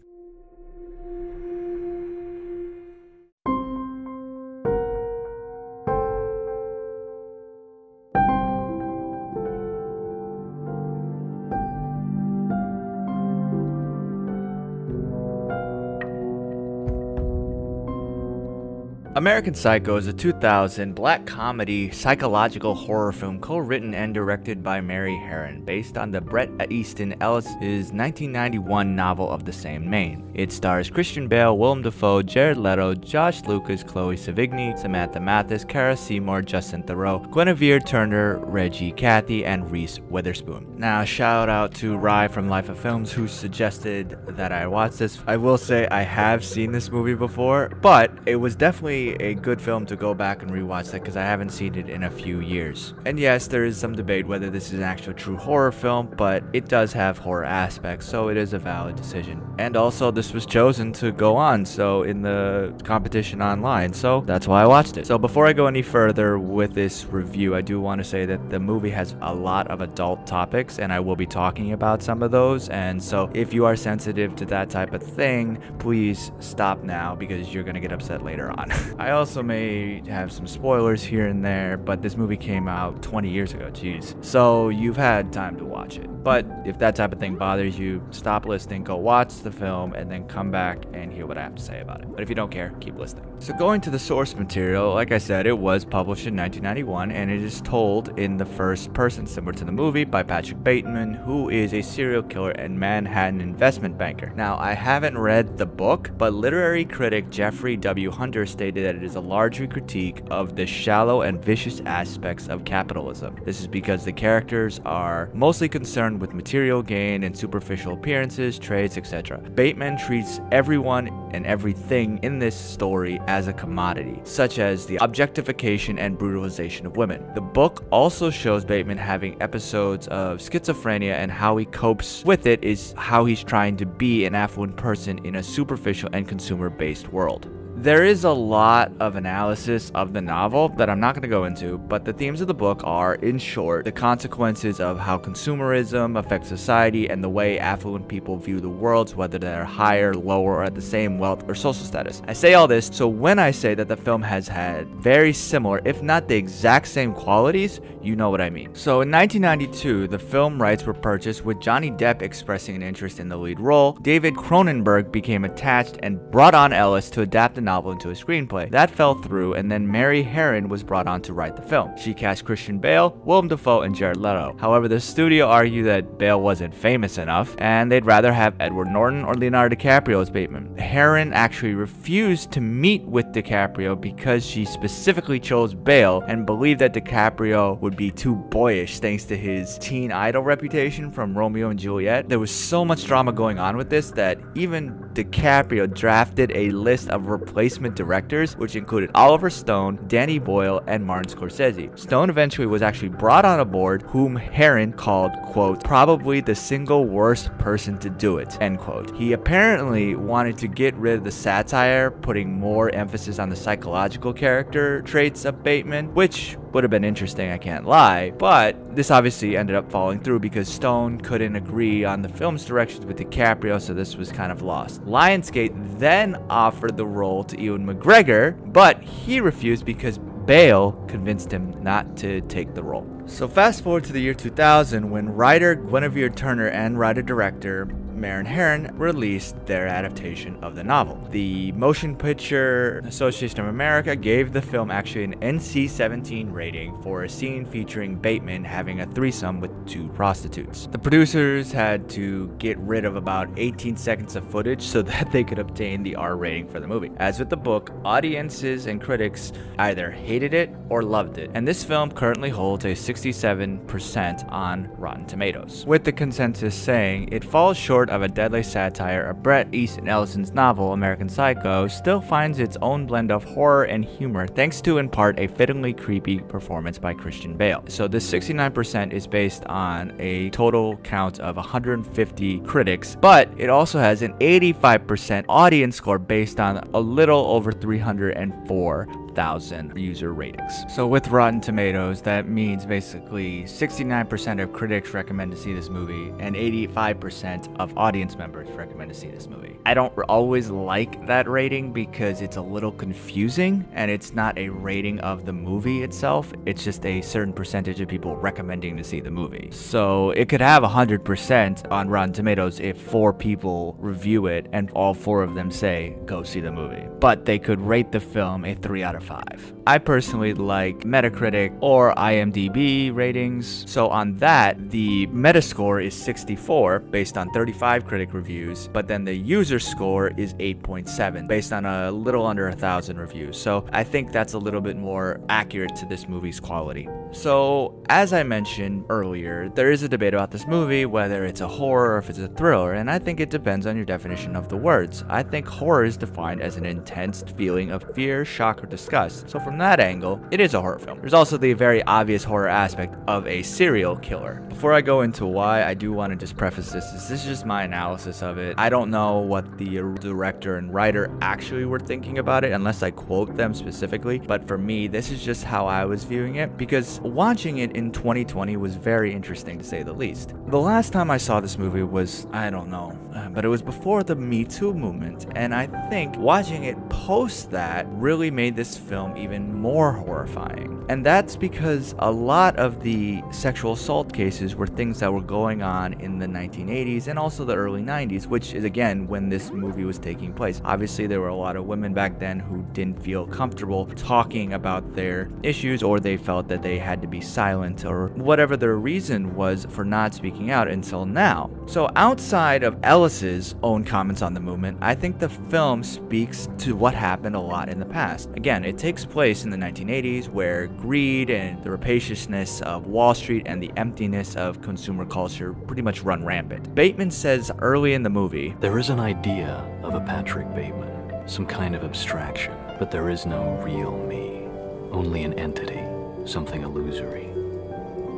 American 19.15 19.53
Psycho 19.53 19.97
is 19.97 20.07
a 20.07 20.13
2000 20.13 20.95
black 20.95 21.27
comedy 21.27 21.91
psychological 21.91 22.75
horror 22.75 23.13
film 23.13 23.39
co-written 23.41 23.93
and 23.93 24.15
directed 24.15 24.63
by 24.63 24.81
Mary 24.81 25.13
Harron, 25.13 25.63
based 25.67 25.99
on 25.99 26.11
the 26.11 26.19
Bret 26.19 26.49
Easton 26.73 27.15
Ellis's 27.21 27.93
1991 27.93 28.97
novel 28.97 29.31
of 29.31 29.45
the 29.45 29.53
same 29.53 29.91
name. 29.91 30.31
It 30.33 30.51
stars 30.51 30.89
Christian 30.89 31.29
Bale, 31.29 31.59
Willem 31.59 31.83
Dafoe, 31.83 32.23
Jared 32.23 32.57
Leto, 32.57 32.95
Josh 32.95 33.43
Lucas, 33.43 33.83
Chloe 33.83 34.17
Sevigny, 34.17 34.79
Samantha 34.79 35.21
Mathis, 35.21 35.63
Cara 35.63 35.95
Seymour, 35.95 36.41
Justin 36.41 36.83
Theroux, 36.83 37.31
Guinevere 37.31 37.81
Turner, 37.81 38.39
Reggie 38.39 38.93
Cathy, 38.93 39.45
and 39.45 39.71
Reese 39.71 40.01
Witherspoon. 40.09 40.67
Now, 40.79 41.05
shout 41.05 41.51
out 41.51 41.75
to 41.75 41.99
Rye 41.99 42.29
from 42.29 42.49
Life 42.49 42.71
of 42.71 42.79
Films 42.79 43.13
who 43.13 43.29
suggested 43.29 44.17
that 44.27 44.53
I 44.53 44.67
watch 44.67 44.93
this. 44.93 45.23
I 45.27 45.37
will 45.37 45.59
say 45.59 45.87
I 45.89 46.01
have 46.01 46.43
seen 46.43 46.73
this 46.73 46.91
movie 46.91 47.13
before, 47.13 47.69
but 47.83 48.11
it 48.25 48.37
was 48.37 48.57
definitely 48.57 49.02
a 49.11 49.35
good 49.35 49.61
film 49.61 49.87
to 49.87 49.97
go 49.97 50.15
back 50.15 50.43
and 50.43 50.51
rewatch 50.51 50.91
that 50.91 51.03
because 51.03 51.17
I 51.17 51.23
haven't 51.23 51.51
seen 51.51 51.75
it 51.75 51.89
in 51.89 52.05
a 52.05 52.11
few 52.11 52.41
years. 52.41 52.95
And 53.05 53.19
yes, 53.19 53.47
there 53.47 53.65
is 53.65 53.77
some 53.77 53.95
debate 53.95 54.27
whether 54.27 54.51
this 54.51 54.69
is 54.69 54.75
an 54.75 54.83
actual 54.83 55.15
true 55.15 55.37
horror 55.37 55.73
film, 55.73 56.09
but 56.17 56.43
it 56.53 56.69
does 56.69 56.93
have 56.93 57.19
horror 57.19 57.45
aspects, 57.45 58.07
so 58.07 58.29
it 58.29 58.37
is 58.37 58.53
a 58.53 58.59
valid 58.59 58.97
decision. 58.97 59.43
And 59.59 59.77
also, 59.77 60.11
this 60.11 60.33
was 60.33 60.47
chosen 60.47 60.93
to 60.95 61.13
go 61.13 61.37
on, 61.37 61.65
so 61.65 62.03
in 62.03 62.23
the 62.23 62.75
competition 62.85 63.43
online, 63.43 63.93
so 63.93 64.23
that's 64.27 64.49
why 64.49 64.63
I 64.63 64.67
watched 64.67 64.97
it. 64.97 65.07
So 65.07 65.19
before 65.19 65.47
I 65.47 65.53
go 65.53 65.67
any 65.67 65.83
further 65.83 66.39
with 66.39 66.75
this 66.75 67.05
review, 67.07 67.55
I 67.55 67.61
do 67.61 67.81
want 67.81 68.01
to 68.01 68.05
say 68.05 68.25
that 68.27 68.51
the 68.51 68.59
movie 68.59 68.91
has 68.91 69.17
a 69.23 69.35
lot 69.35 69.69
of 69.69 69.81
adult 69.81 70.27
topics, 70.27 70.79
and 70.79 70.93
I 70.93 71.01
will 71.01 71.17
be 71.17 71.27
talking 71.27 71.73
about 71.73 72.03
some 72.03 72.23
of 72.23 72.31
those. 72.31 72.69
And 72.69 73.03
so 73.03 73.31
if 73.35 73.53
you 73.53 73.65
are 73.67 73.77
sensitive 73.77 74.37
to 74.37 74.45
that 74.47 74.71
type 74.71 74.93
of 74.93 75.03
thing, 75.03 75.61
please 75.79 76.33
stop 76.41 76.83
now 76.83 77.15
because 77.15 77.53
you're 77.53 77.65
gonna 77.65 77.81
get 77.81 77.93
upset 77.93 78.23
later 78.23 78.51
on. 78.51 78.71
I 78.99 79.11
also 79.11 79.43
may 79.43 80.03
have 80.09 80.33
some 80.33 80.47
spoilers 80.47 81.03
here 81.03 81.27
and 81.27 81.45
there, 81.45 81.77
but 81.77 82.03
this 82.03 82.17
movie 82.17 82.37
came 82.37 82.69
out 82.69 83.03
20 83.03 83.29
years 83.29 83.55
ago, 83.55 83.71
jeez. 83.73 84.23
So 84.25 84.69
you've 84.69 84.97
had 84.97 85.33
time 85.33 85.57
to 85.59 85.65
watch 85.65 85.99
it. 85.99 86.09
But 86.23 86.47
if 86.65 86.79
that 86.79 86.95
type 86.95 87.13
of 87.13 87.19
thing 87.19 87.35
bothers 87.37 87.79
you, 87.79 88.07
stop 88.13 88.47
listening, 88.47 88.85
go 88.85 88.97
watch 88.97 89.41
the 89.41 89.51
film, 89.51 89.95
and 89.95 90.11
then 90.11 90.29
come 90.29 90.51
back 90.53 90.85
and 90.93 91.13
hear 91.13 91.27
what 91.27 91.37
I 91.37 91.43
have 91.43 91.57
to 91.57 91.63
say 91.63 91.81
about 91.81 92.03
it. 92.03 92.13
But 92.13 92.23
if 92.23 92.29
you 92.29 92.37
don't 92.37 92.51
care, 92.51 92.73
keep 92.81 92.97
listening. 92.97 93.25
So 93.41 93.53
going 93.55 93.81
to 93.81 93.91
the 93.91 93.99
source 93.99 94.37
material, 94.37 94.95
like 94.95 95.11
I 95.11 95.19
said, 95.19 95.47
it 95.47 95.59
was 95.59 95.85
published 95.85 96.27
in 96.27 96.37
1991, 96.37 97.11
and 97.11 97.29
it 97.29 97.43
is 97.43 97.61
told 97.61 98.17
in 98.19 98.37
the 98.37 98.45
first 98.45 98.93
person, 98.93 99.27
similar 99.27 99.53
to 99.55 99.65
the 99.65 99.73
movie, 99.73 100.05
by 100.05 100.23
Patrick 100.23 100.63
Bateman, 100.63 101.15
who 101.15 101.49
is 101.49 101.75
a 101.75 101.83
serial 101.83 102.23
killer 102.23 102.53
and 102.53 102.79
Manhattan 102.79 103.41
investment 103.41 103.99
banker. 103.99 104.33
Now, 104.37 104.57
I 104.59 104.75
haven't 104.75 105.19
read 105.19 105.59
the 105.59 105.67
book, 105.67 106.11
but 106.17 106.33
literary 106.33 106.85
critic 106.85 107.31
Jeffrey 107.31 107.77
W. 107.77 108.13
Hunter 108.13 108.47
stated 108.47 108.82
that 108.83 108.95
it 108.95 109.03
is 109.03 109.15
a 109.15 109.21
larger 109.21 109.67
critique 109.67 110.23
of 110.31 110.57
the 110.57 110.67
shallow 110.67 111.23
and 111.23 111.43
vicious 111.43 111.81
aspects 111.87 112.49
of 112.49 112.65
capitalism. 112.65 113.37
This 113.45 113.61
is 113.61 113.67
because 113.67 114.05
the 114.05 114.13
characters 114.13 114.81
are 114.85 115.31
mostly 115.35 115.69
concerned 115.69 116.21
with 116.21 116.35
material 116.35 116.83
gain 116.83 117.25
and 117.25 117.37
superficial 117.37 117.95
appearances, 117.95 118.59
traits, 118.59 118.97
etc. 118.97 119.39
Bateman 119.39 119.99
treats 119.99 120.41
everyone 120.51 121.09
and 121.33 121.47
everything 121.47 122.19
in 122.23 122.39
this 122.39 122.59
story 122.59 123.21
as 123.27 123.49
a 123.49 123.53
commodity, 123.53 124.21
such 124.25 124.59
as 124.59 124.87
the 124.87 124.97
objectification 124.97 125.99
and 125.99 126.19
brutalization 126.19 126.87
of 126.87 126.97
women. 126.97 127.25
The 127.35 127.41
book 127.41 127.85
also 127.91 128.31
shows 128.31 128.65
Bateman 128.65 128.99
having 128.99 129.41
episodes 129.41 130.09
of 130.09 130.39
schizophrenia 130.39 131.15
and 131.15 131.31
how 131.31 131.57
he 131.57 131.65
copes 131.65 132.25
with 132.25 132.47
it 132.47 132.63
is 132.63 132.95
how 132.97 133.25
he's 133.25 133.43
trying 133.43 133.77
to 133.77 133.87
be 133.87 134.25
an 134.25 134.35
affluent 134.35 134.77
person 134.77 135.25
in 135.25 135.37
a 135.37 135.43
superficial 135.43 136.11
and 136.13 136.27
consumer 136.29 136.69
based 136.69 137.13
world. 137.13 137.49
There 137.83 138.05
is 138.05 138.23
a 138.23 138.31
lot 138.31 138.93
of 139.01 139.17
analysis 139.17 139.91
of 139.93 140.13
the 140.13 140.21
novel 140.21 140.69
that 140.77 140.89
I'm 140.89 141.01
not 141.01 141.17
going 141.17 141.23
to 141.23 141.29
go 141.29 141.47
into, 141.47 141.79
but 141.79 142.05
the 142.05 142.13
themes 142.13 142.41
of 142.41 142.47
the 142.47 142.55
book 142.55 142.81
are, 142.85 143.17
in 143.17 143.39
short, 143.39 143.85
the 143.85 143.91
consequences 143.91 144.79
of 144.79 145.01
how 145.01 145.19
consumerism 145.19 146.17
affects 146.17 146.49
society 146.49 147.11
and 147.11 147.25
the 147.25 147.29
way 147.29 147.59
affluent 147.59 148.07
people 148.07 148.37
view 148.37 148.61
the 148.61 148.69
world, 148.69 149.17
whether 149.17 149.37
they're 149.37 149.65
higher, 149.65 150.15
lower, 150.15 150.59
or 150.59 150.63
at 150.63 150.77
the 150.77 150.81
same 150.81 151.19
wealth 151.19 151.43
or 151.49 151.57
social 151.57 151.85
status. 151.85 152.23
I 152.29 152.35
say 152.35 152.55
all 152.55 152.69
this 152.69 152.89
so 152.93 153.09
when 153.09 153.41
I 153.41 153.51
say 153.51 153.75
that 153.75 153.89
the 153.89 153.97
film 153.97 154.23
has 154.23 154.47
had 154.47 154.87
very 154.95 155.33
similar, 155.33 155.81
if 155.85 156.03
not 156.03 156.29
the 156.29 156.37
exact 156.37 156.87
same 156.87 157.13
qualities, 157.13 157.81
you 158.03 158.17
know 158.17 158.31
what 158.31 158.41
I 158.41 158.51
mean. 158.51 158.75
So 158.75 159.01
in 159.01 159.11
1992, 159.11 160.09
the 160.09 160.19
film 160.19 160.61
rights 160.61 160.85
were 160.85 160.95
purchased 160.95 161.45
with 161.45 161.61
Johnny 161.61 161.91
Depp 161.91 162.23
expressing 162.23 162.77
an 162.77 162.83
interest 162.83 163.21
in 163.21 163.29
the 163.29 163.37
lead 163.37 163.61
role. 163.61 163.93
David 164.03 164.35
Cronenberg 164.35 165.13
became 165.13 165.45
attached 165.45 165.99
and 166.03 166.21
brought 166.31 166.55
on 166.55 166.73
Ellis 166.73 167.11
to 167.11 167.23
adapt 167.23 167.55
the 167.55 167.61
novel 167.61 167.93
into 167.93 168.11
a 168.11 168.15
screenplay. 168.15 168.71
That 168.71 168.91
fell 168.91 169.15
through, 169.15 169.55
and 169.55 169.71
then 169.71 169.91
Mary 169.91 170.25
Harron 170.25 170.69
was 170.69 170.83
brought 170.83 171.07
on 171.07 171.23
to 171.23 171.33
write 171.33 171.57
the 171.57 171.63
film. 171.63 171.97
She 171.97 172.15
cast 172.15 172.45
Christian 172.45 172.79
Bale, 172.79 173.11
Willem 173.25 173.49
Dafoe, 173.49 173.83
and 173.83 173.95
Jared 173.95 174.17
Leto. 174.17 174.57
However, 174.59 174.89
the 174.89 175.01
studio 175.01 175.47
argued 175.47 175.87
that 175.87 176.19
Bale 176.19 176.41
wasn't 176.41 176.75
famous 176.75 177.19
enough, 177.19 177.55
and 177.59 177.91
they'd 177.91 178.07
rather 178.07 178.33
have 178.33 178.55
Edward 178.61 178.89
Norton 178.89 179.25
or 179.25 179.35
Leonardo 179.35 179.77
DiCaprio 179.77 180.21
as 180.21 180.31
Bateman. 180.31 180.75
Harron 180.77 181.33
actually 181.33 181.75
refused 181.75 182.51
to 182.53 182.61
meet 182.61 183.03
with 183.03 183.27
DiCaprio 183.27 184.01
because 184.01 184.45
she 184.45 184.65
specifically 184.65 185.41
chose 185.41 185.75
Bale 185.75 186.23
and 186.29 186.47
believed 186.47 186.81
that 186.81 186.95
DiCaprio 186.95 187.79
would 187.81 187.92
be 187.97 188.11
too 188.11 188.35
boyish 188.35 189.01
thanks 189.01 189.25
to 189.25 189.37
his 189.37 189.79
teen 189.79 190.13
idol 190.13 190.43
reputation 190.43 191.11
from 191.11 191.37
Romeo 191.37 191.71
and 191.71 191.79
Juliet. 191.79 192.29
There 192.29 192.39
was 192.39 192.51
so 192.51 192.85
much 192.85 193.05
drama 193.05 193.33
going 193.33 193.59
on 193.59 193.77
with 193.77 193.91
this 193.91 194.11
that 194.13 194.39
even 194.55 194.91
DiCaprio 195.15 195.93
drafted 195.93 196.53
a 196.55 196.71
list 196.71 197.11
of 197.11 197.27
replacement 197.27 197.97
directors, 197.97 198.57
which 198.57 198.77
included 198.77 199.11
Oliver 199.15 199.51
Stone, 199.51 200.05
Danny 200.09 200.39
Boyle, 200.39 200.83
and 200.87 201.05
Martin 201.05 201.31
Scorsese. 201.31 201.99
Stone 201.99 202.31
eventually 202.31 202.67
was 202.67 202.83
actually 202.83 203.11
brought 203.11 203.45
on 203.45 203.61
a 203.61 203.65
board, 203.65 204.03
whom 204.03 204.39
Harron 204.39 204.97
called, 204.97 205.33
quote, 205.43 205.85
probably 205.85 206.41
the 206.41 206.55
single 206.55 207.05
worst 207.05 207.57
person 207.59 207.99
to 207.99 208.09
do 208.09 208.39
it, 208.39 208.57
end 208.61 208.79
quote. 208.79 209.15
He 209.17 209.33
apparently 209.33 210.15
wanted 210.15 210.57
to 210.59 210.69
get 210.69 210.95
rid 210.95 211.19
of 211.19 211.25
the 211.25 211.31
satire, 211.31 212.11
putting 212.11 212.59
more 212.59 212.91
emphasis 212.95 213.39
on 213.39 213.49
the 213.49 213.57
psychological 213.57 214.33
character 214.33 215.03
traits 215.03 215.45
of 215.45 215.63
Bateman, 215.63 216.15
which 216.15 216.57
would 216.73 216.85
have 216.85 216.91
been 216.91 217.05
interesting, 217.05 217.51
I 217.51 217.59
can't 217.59 217.87
lie, 217.87 218.31
but 218.31 218.97
this 218.97 219.11
obviously 219.11 219.57
ended 219.57 219.77
up 219.77 219.91
falling 219.91 220.21
through 220.21 220.41
because 220.41 220.69
Stone 220.69 221.21
couldn't 221.21 221.57
agree 221.57 222.05
on 222.05 222.23
the 222.23 222.29
film's 222.29 222.65
directions 222.65 223.05
with 223.05 223.19
DiCaprio, 223.19 223.81
so 223.81 223.95
this 223.95 224.17
was 224.17 224.33
kind 224.33 224.51
of 224.51 224.63
lost. 224.63 225.03
Lionsgate 225.05 225.73
then 225.99 226.37
offered 226.49 226.97
the 226.97 227.07
role 227.07 227.45
to 227.45 227.61
Ewan 227.61 227.87
McGregor, 227.87 228.57
but 228.73 229.03
he 229.03 229.41
refused 229.41 229.85
because 229.85 230.19
Bale 230.19 230.93
convinced 231.07 231.53
him 231.53 231.73
not 231.83 232.17
to 232.17 232.41
take 232.43 232.75
the 232.75 232.83
role. 232.83 233.07
So 233.27 233.47
fast 233.47 233.85
forward 233.85 234.05
to 234.05 234.13
the 234.13 234.21
year 234.21 234.35
2000 234.35 235.09
when 235.09 235.29
writer 235.29 235.77
Guinevere 235.77 236.35
Turner 236.35 236.69
and 236.69 236.99
writer-director 236.99 237.87
Mary 238.15 238.45
Harron 238.45 238.91
released 238.99 239.55
their 239.67 239.87
adaptation 239.87 240.57
of 240.63 240.75
the 240.75 240.83
novel. 240.83 241.21
The 241.31 241.73
Motion 241.73 242.17
Picture 242.17 243.03
Association 243.07 243.61
of 243.61 243.67
America 243.67 244.17
gave 244.17 244.53
the 244.53 244.63
film 244.63 244.91
actually 244.91 245.25
an 245.25 245.35
NC-17 245.41 246.53
rating 246.53 247.01
for 247.03 247.25
a 247.25 247.29
scene 247.29 247.65
featuring 247.65 248.17
Bateman 248.17 248.65
having 248.65 249.01
a 249.01 249.07
threesome 249.07 249.61
with 249.61 249.71
two 249.87 250.09
prostitutes. 250.09 250.89
The 250.91 250.99
producers 250.99 251.73
had 251.73 252.09
to 252.11 252.49
get 252.59 252.79
rid 252.79 253.05
of 253.05 253.17
about 253.17 253.49
18 253.57 253.97
seconds 253.97 254.37
of 254.37 254.45
footage 254.49 254.83
so 254.83 255.03
that 255.13 255.31
they 255.33 255.45
could 255.45 255.59
obtain 255.59 256.03
the 256.03 256.17
R 256.17 256.37
rating 256.37 256.69
for 256.69 256.81
the 256.81 256.87
movie. 256.87 257.11
As 257.19 257.39
with 257.39 257.51
the 257.51 257.57
book, 257.57 257.93
audiences 258.05 258.87
and 258.87 259.01
critics 259.01 259.53
either 259.79 260.11
hated 260.11 260.55
it 260.55 260.71
or 260.89 261.03
loved 261.03 261.39
it, 261.39 261.51
and 261.55 261.67
this 261.67 261.85
film 261.85 262.11
currently 262.11 262.51
holds 262.51 262.85
a 262.85 262.89
67% 262.89 264.53
on 264.53 264.89
Rotten 264.97 265.27
Tomatoes, 265.27 265.85
with 265.87 266.05
the 266.05 266.13
consensus 266.13 266.75
saying 266.75 267.29
it 267.33 267.45
falls 267.45 267.77
short 267.77 268.11
of 268.13 268.23
a 268.23 268.29
deadly 268.29 268.63
satire 268.63 269.25
of 269.25 269.43
Bret 269.43 269.75
Easton 269.75 270.09
Ellison's 270.09 270.53
novel 270.53 270.93
American 270.93 271.29
Psycho, 271.29 271.89
still 271.89 272.21
finds 272.21 272.59
its 272.59 272.77
own 272.83 273.07
blend 273.07 273.33
of 273.33 273.43
horror 273.43 273.85
and 273.85 274.05
humor 274.05 274.47
thanks 274.47 274.81
to 274.83 274.99
in 274.99 275.09
part 275.09 275.39
a 275.39 275.47
fittingly 275.49 275.93
creepy 275.93 276.39
performance 276.39 276.99
by 276.99 277.15
Christian 277.15 277.57
Bale. 277.57 277.83
So 277.89 278.07
this 278.07 278.31
69% 278.31 279.13
is 279.13 279.27
based 279.27 279.65
on 279.67 280.15
a 280.21 280.51
total 280.51 280.97
count 280.99 281.41
of 281.41 281.57
150 281.57 282.61
critics, 282.61 283.17
but 283.21 283.49
it 283.57 283.71
also 283.71 283.99
has 283.99 284.23
an 284.23 284.35
85% 284.35 285.47
audience 285.49 285.97
score 285.97 286.19
based 286.19 286.61
on 286.61 286.89
a 286.95 287.01
little 287.01 287.47
over 287.47 287.73
304 287.73 289.09
thousand 289.35 289.97
user 289.97 290.33
ratings. 290.33 290.85
So 290.95 291.07
with 291.07 291.29
Rotten 291.29 291.61
Tomatoes, 291.61 292.23
that 292.23 292.49
means 292.49 292.87
basically 292.87 293.65
69% 293.65 294.63
of 294.63 294.73
critics 294.73 295.15
recommend 295.15 295.53
to 295.53 295.57
see 295.57 295.73
this 295.73 295.89
movie 295.89 296.33
and 296.39 296.55
85% 296.55 297.77
of 297.79 297.97
audience 297.97 298.37
members 298.37 298.69
recommend 298.71 299.13
to 299.13 299.19
see 299.19 299.29
this 299.29 299.49
movie. 299.49 299.77
I 299.85 299.95
don't 299.95 300.13
always 300.29 300.71
like 300.71 301.27
that 301.27 301.49
rating 301.49 301.93
because 301.93 302.41
it's 302.41 302.57
a 302.57 302.63
little 302.63 302.93
confusing 302.93 303.87
and 303.93 304.11
it's 304.11 304.33
not 304.33 304.57
a 304.59 304.69
rating 304.69 305.21
of 305.21 305.45
the 305.45 305.53
movie 305.53 306.03
itself. 306.03 306.53
It's 306.67 306.85
just 306.85 307.05
a 307.05 307.21
certain 307.21 307.53
percentage 307.53 308.01
of 308.01 308.09
people 308.09 308.37
recommending 308.37 308.97
to 308.97 309.05
see 309.05 309.21
the 309.21 309.31
movie. 309.31 309.71
So 309.73 310.31
it 310.31 310.49
could 310.49 310.61
have 310.61 310.83
100% 310.83 311.91
on 311.91 312.09
Rotten 312.09 312.33
Tomatoes 312.33 312.81
if 312.81 313.01
four 313.01 313.33
people 313.33 313.97
review 313.99 314.47
it 314.47 314.67
and 314.73 314.91
all 314.93 315.15
four 315.15 315.43
of 315.43 315.55
them 315.55 315.71
say, 315.71 316.17
go 316.27 316.43
see 316.43 316.61
the 316.61 316.73
movie. 316.73 317.07
But 317.19 317.45
they 317.45 317.59
could 317.59 317.81
rate 317.81 318.13
the 318.13 318.21
film 318.21 318.65
a 318.65 318.75
3 318.75 319.03
out 319.03 319.15
of 319.15 319.22
5. 319.23 319.75
I 319.87 319.99
personally 319.99 320.55
like 320.55 321.01
Metacritic 321.01 321.77
or 321.81 322.15
IMDb 322.15 323.15
ratings. 323.15 323.85
So 323.91 324.09
on 324.09 324.37
that, 324.37 324.91
the 324.91 325.27
Metascore 325.29 326.05
is 326.05 326.15
64 326.15 327.01
based 327.01 327.39
on 327.39 327.51
35 327.51 328.05
critic 328.05 328.35
reviews, 328.35 328.89
but 328.89 329.09
then 329.09 329.25
the 329.25 329.35
user 329.35 329.79
score 329.79 330.33
is 330.37 330.55
8.7 330.55 331.49
based 331.49 331.73
on 331.73 331.87
a 331.87 332.11
little 332.11 332.47
under 332.47 332.69
a 332.69 332.73
thousand 332.73 333.19
reviews. 333.19 333.57
So 333.57 333.87
I 333.93 334.05
think 334.05 334.33
that's 334.33 334.55
a 334.55 334.59
little 334.59 334.81
bit 334.81 334.97
more 334.97 335.41
accurate 335.49 335.95
to 335.97 336.07
this 336.07 336.29
movie's 336.29 336.61
quality. 336.61 337.09
So, 337.33 338.05
as 338.11 338.35
I 338.35 338.43
mentioned 338.43 339.07
earlier, 339.09 339.71
there 339.71 339.91
is 339.91 340.03
a 340.03 340.09
debate 340.09 340.35
about 340.35 340.51
this 340.51 340.67
movie, 340.67 341.07
whether 341.07 341.47
it's 341.47 341.63
a 341.63 341.69
horror 341.69 342.15
or 342.15 342.19
if 342.19 342.29
it's 342.29 342.39
a 342.39 342.49
thriller, 342.49 342.93
and 342.93 343.11
I 343.11 343.19
think 343.19 343.41
it 343.41 343.49
depends 343.49 343.87
on 343.87 343.97
your 343.97 344.05
definition 344.05 344.55
of 344.55 344.69
the 344.69 344.77
words. 344.77 345.25
I 345.29 345.43
think 345.43 345.67
horror 345.67 346.05
is 346.05 346.19
defined 346.19 346.61
as 346.61 346.77
an 346.77 346.85
intense 346.85 347.43
feeling 347.57 347.91
of 347.91 348.05
fear, 348.15 348.45
shock, 348.45 348.83
or 348.83 348.87
disgust. 348.87 349.12
So, 349.13 349.61
from 349.61 349.77
that 349.77 350.01
angle, 350.01 350.41
it 350.51 350.59
is 350.59 350.73
a 350.73 350.81
horror 350.81 350.99
film. 350.99 351.21
There's 351.21 351.35
also 351.35 351.59
the 351.59 351.75
very 351.75 352.03
obvious 352.05 352.45
horror 352.45 352.69
aspect 352.69 353.15
of 353.29 353.47
a 353.47 353.63
serial 353.63 354.17
killer. 354.17 354.63
Before 354.71 354.95
I 354.95 355.03
go 355.03 355.21
into 355.21 355.45
why, 355.45 355.85
I 355.85 355.93
do 355.93 356.13
want 356.13 356.31
to 356.31 356.37
just 356.37 356.57
preface 356.57 356.93
this. 356.93 357.11
This 357.11 357.31
is 357.31 357.45
just 357.45 357.67
my 357.67 357.83
analysis 357.83 358.43
of 358.43 358.57
it. 358.57 358.75
I 358.79 358.89
don't 358.89 359.11
know 359.11 359.39
what 359.39 359.77
the 359.77 360.01
director 360.19 360.77
and 360.77 360.95
writer 360.95 361.31
actually 361.43 361.85
were 361.85 361.99
thinking 361.99 362.39
about 362.39 362.65
it, 362.65 362.73
unless 362.73 363.03
I 363.03 363.11
quote 363.11 363.55
them 363.55 363.75
specifically, 363.75 364.39
but 364.39 364.67
for 364.67 364.79
me, 364.79 365.09
this 365.09 365.31
is 365.31 365.45
just 365.45 365.63
how 365.63 365.87
I 365.87 366.07
was 366.07 366.25
viewing 366.25 366.57
it 366.57 366.79
because 366.79 367.21
watching 367.21 367.79
it 367.79 367.95
in 367.95 368.13
2020 368.13 368.79
was 368.79 368.95
very 368.95 369.35
interesting 369.35 369.77
to 369.77 369.85
say 369.85 370.03
the 370.03 370.13
least. 370.15 370.55
The 370.69 370.81
last 370.81 371.13
time 371.13 371.31
I 371.31 371.37
saw 371.37 371.61
this 371.61 371.77
movie 371.77 372.03
was, 372.03 372.47
I 372.51 372.71
don't 372.71 372.89
know, 372.89 373.19
but 373.53 373.65
it 373.65 373.69
was 373.69 373.83
before 373.83 374.23
the 374.23 374.37
Me 374.37 374.65
Too 374.65 374.95
movement, 374.95 375.47
and 375.55 375.75
I 375.75 375.87
think 376.09 376.37
watching 376.39 376.85
it 376.85 376.97
post 377.11 377.71
that 377.73 378.07
really 378.09 378.51
made 378.51 378.75
this 378.75 379.02
film 379.03 379.37
even 379.37 379.75
more 379.75 380.13
horrifying. 380.13 381.05
And 381.09 381.27
that's 381.27 381.57
because 381.57 382.15
a 382.19 382.31
lot 382.31 382.77
of 382.77 383.03
the 383.03 383.43
sexual 383.51 383.93
assault 383.93 384.33
cases 384.33 384.75
were 384.75 384.87
things 384.87 385.21
that 385.21 385.33
were 385.33 385.43
going 385.43 385.83
on 385.83 386.15
in 386.15 386.39
the 386.39 386.47
1980s 386.47 387.29
and 387.29 387.39
also 387.39 387.65
the 387.65 387.75
early 387.75 388.03
90s, 388.03 388.47
which 388.47 388.75
is 388.75 388.85
again 388.85 389.27
when 389.27 389.49
this 389.49 389.71
movie 389.71 390.05
was 390.05 390.19
taking 390.19 390.53
place. 390.53 390.81
Obviously, 390.85 391.27
there 391.27 391.41
were 391.41 391.49
a 391.49 391.55
lot 391.55 391.77
of 391.77 391.87
women 391.87 392.15
back 392.15 392.39
then 392.39 392.59
who 392.59 392.83
didn't 392.93 393.23
feel 393.23 393.47
comfortable 393.47 394.07
talking 394.17 394.75
about 394.75 395.15
their 395.15 395.51
issues 395.63 396.03
or 396.03 396.21
they 396.21 396.37
felt 396.37 396.69
that 396.69 396.83
they 396.83 396.99
had 396.99 397.21
to 397.23 397.29
be 397.29 397.41
silent 397.41 398.05
or 398.05 398.29
whatever 398.29 398.77
their 398.77 398.97
reason 398.97 399.55
was 399.55 399.87
for 399.91 400.05
not 400.05 400.35
speaking 400.35 400.71
out 400.71 400.89
until 400.89 401.27
now. 401.27 401.71
So, 401.87 402.09
outside 402.17 402.83
of 402.83 402.97
Ellis's 403.03 403.75
own 403.83 404.05
comments 404.05 404.43
on 404.43 404.55
the 404.55 404.61
movement, 404.61 404.99
I 405.01 405.15
think 405.15 405.39
the 405.39 405.49
film 405.49 406.03
speaks 406.03 406.69
to 406.79 406.95
what 406.95 407.15
happened 407.15 407.57
a 407.57 407.61
lot 407.61 407.89
in 407.89 407.99
the 407.99 408.07
past. 408.07 408.49
Again, 408.57 408.85
it 408.93 408.99
takes 408.99 409.25
place 409.25 409.65
in 409.65 409.71
the 409.71 409.77
1980s 409.79 410.51
where 410.51 410.87
greed 410.87 411.49
and 411.49 411.83
the 411.83 411.91
rapaciousness 411.91 412.83
of 412.83 413.07
Wall 413.07 413.35
Street 413.35 413.63
and 413.65 413.83
the 413.83 413.91
emptiness 413.97 414.55
of 414.55 414.83
consumer 414.83 415.25
culture 415.25 415.73
pretty 415.73 416.03
much 416.03 416.23
run 416.23 416.45
rampant. 416.45 416.95
Bateman 416.95 417.31
says 417.31 417.71
early 417.79 418.13
in 418.13 418.23
the 418.23 418.29
movie 418.29 418.77
There 418.81 418.99
is 418.99 419.09
an 419.09 419.19
idea 419.19 419.83
of 420.03 420.15
a 420.15 420.21
Patrick 420.21 420.75
Bateman, 420.75 421.49
some 421.49 421.65
kind 421.65 421.97
of 421.97 422.05
abstraction, 422.05 422.75
but 422.99 423.11
there 423.11 423.31
is 423.31 423.47
no 423.47 423.81
real 423.83 424.13
me, 424.27 424.69
only 425.11 425.45
an 425.45 425.55
entity, 425.55 426.03
something 426.45 426.83
illusory. 426.83 427.47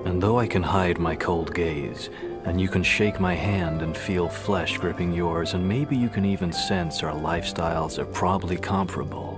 And 0.09 0.23
though 0.23 0.39
I 0.39 0.47
can 0.47 0.63
hide 0.63 1.01
my 1.01 1.17
cold 1.17 1.53
gaze, 1.53 2.11
and 2.45 2.61
you 2.61 2.69
can 2.69 2.85
shake 2.85 3.19
my 3.19 3.35
hand 3.35 3.83
and 3.83 3.97
feel 3.97 4.29
flesh 4.29 4.79
gripping 4.79 5.13
yours, 5.13 5.55
and 5.55 5.69
maybe 5.69 5.97
you 5.97 6.09
can 6.09 6.25
even 6.25 6.53
sense 6.53 7.03
our 7.03 7.15
lifestyles 7.15 7.99
are 7.99 8.05
probably 8.05 8.57
comparable, 8.57 9.34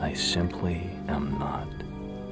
I 0.00 0.12
simply 0.12 0.90
am 1.08 1.38
not 1.38 1.68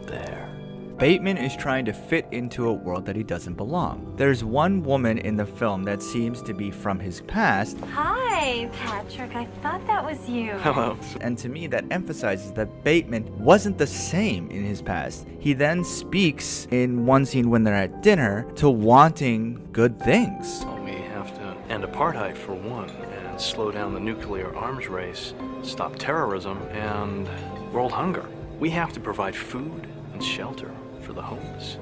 there. 0.06 0.50
Bateman 0.98 1.38
is 1.38 1.56
trying 1.56 1.84
to 1.86 1.92
fit 1.92 2.24
into 2.30 2.68
a 2.68 2.72
world 2.72 3.04
that 3.06 3.16
he 3.16 3.24
doesn't 3.24 3.54
belong. 3.54 4.14
There's 4.16 4.44
one 4.44 4.82
woman 4.84 5.18
in 5.18 5.36
the 5.36 5.44
film 5.44 5.82
that 5.84 6.00
seems 6.02 6.40
to 6.42 6.54
be 6.54 6.70
from 6.70 7.00
his 7.00 7.20
past, 7.22 7.78
Hi, 7.92 8.70
Patrick. 8.72 9.34
I 9.34 9.46
thought 9.60 9.84
that 9.88 10.04
was 10.04 10.28
you. 10.28 10.52
Hello. 10.58 10.96
and 11.20 11.36
to 11.38 11.48
me 11.48 11.66
that 11.66 11.84
emphasizes 11.90 12.52
that 12.52 12.84
Bateman 12.84 13.26
wasn't 13.42 13.76
the 13.76 13.86
same 13.88 14.48
in 14.50 14.62
his 14.62 14.80
past. 14.80 15.26
He 15.40 15.52
then 15.52 15.82
speaks 15.82 16.68
in 16.70 17.06
one 17.06 17.26
scene 17.26 17.50
when 17.50 17.64
they're 17.64 17.74
at 17.74 18.02
dinner 18.02 18.46
to 18.56 18.70
wanting 18.70 19.68
good 19.72 19.98
things. 20.00 20.64
We 20.84 20.92
have 20.92 21.34
to 21.38 21.56
end 21.72 21.82
apartheid 21.82 22.36
for 22.36 22.54
one, 22.54 22.88
and 22.90 23.40
slow 23.40 23.72
down 23.72 23.94
the 23.94 24.00
nuclear 24.00 24.54
arms 24.54 24.86
race, 24.86 25.34
stop 25.62 25.96
terrorism, 25.96 26.58
and 26.70 27.28
world 27.74 27.90
hunger. 27.90 28.24
We 28.60 28.70
have 28.70 28.92
to 28.92 29.00
provide 29.00 29.34
food 29.34 29.88
and 30.12 30.22
shelter 30.22 30.70
for 31.00 31.12
the 31.12 31.20
homeless, 31.20 31.76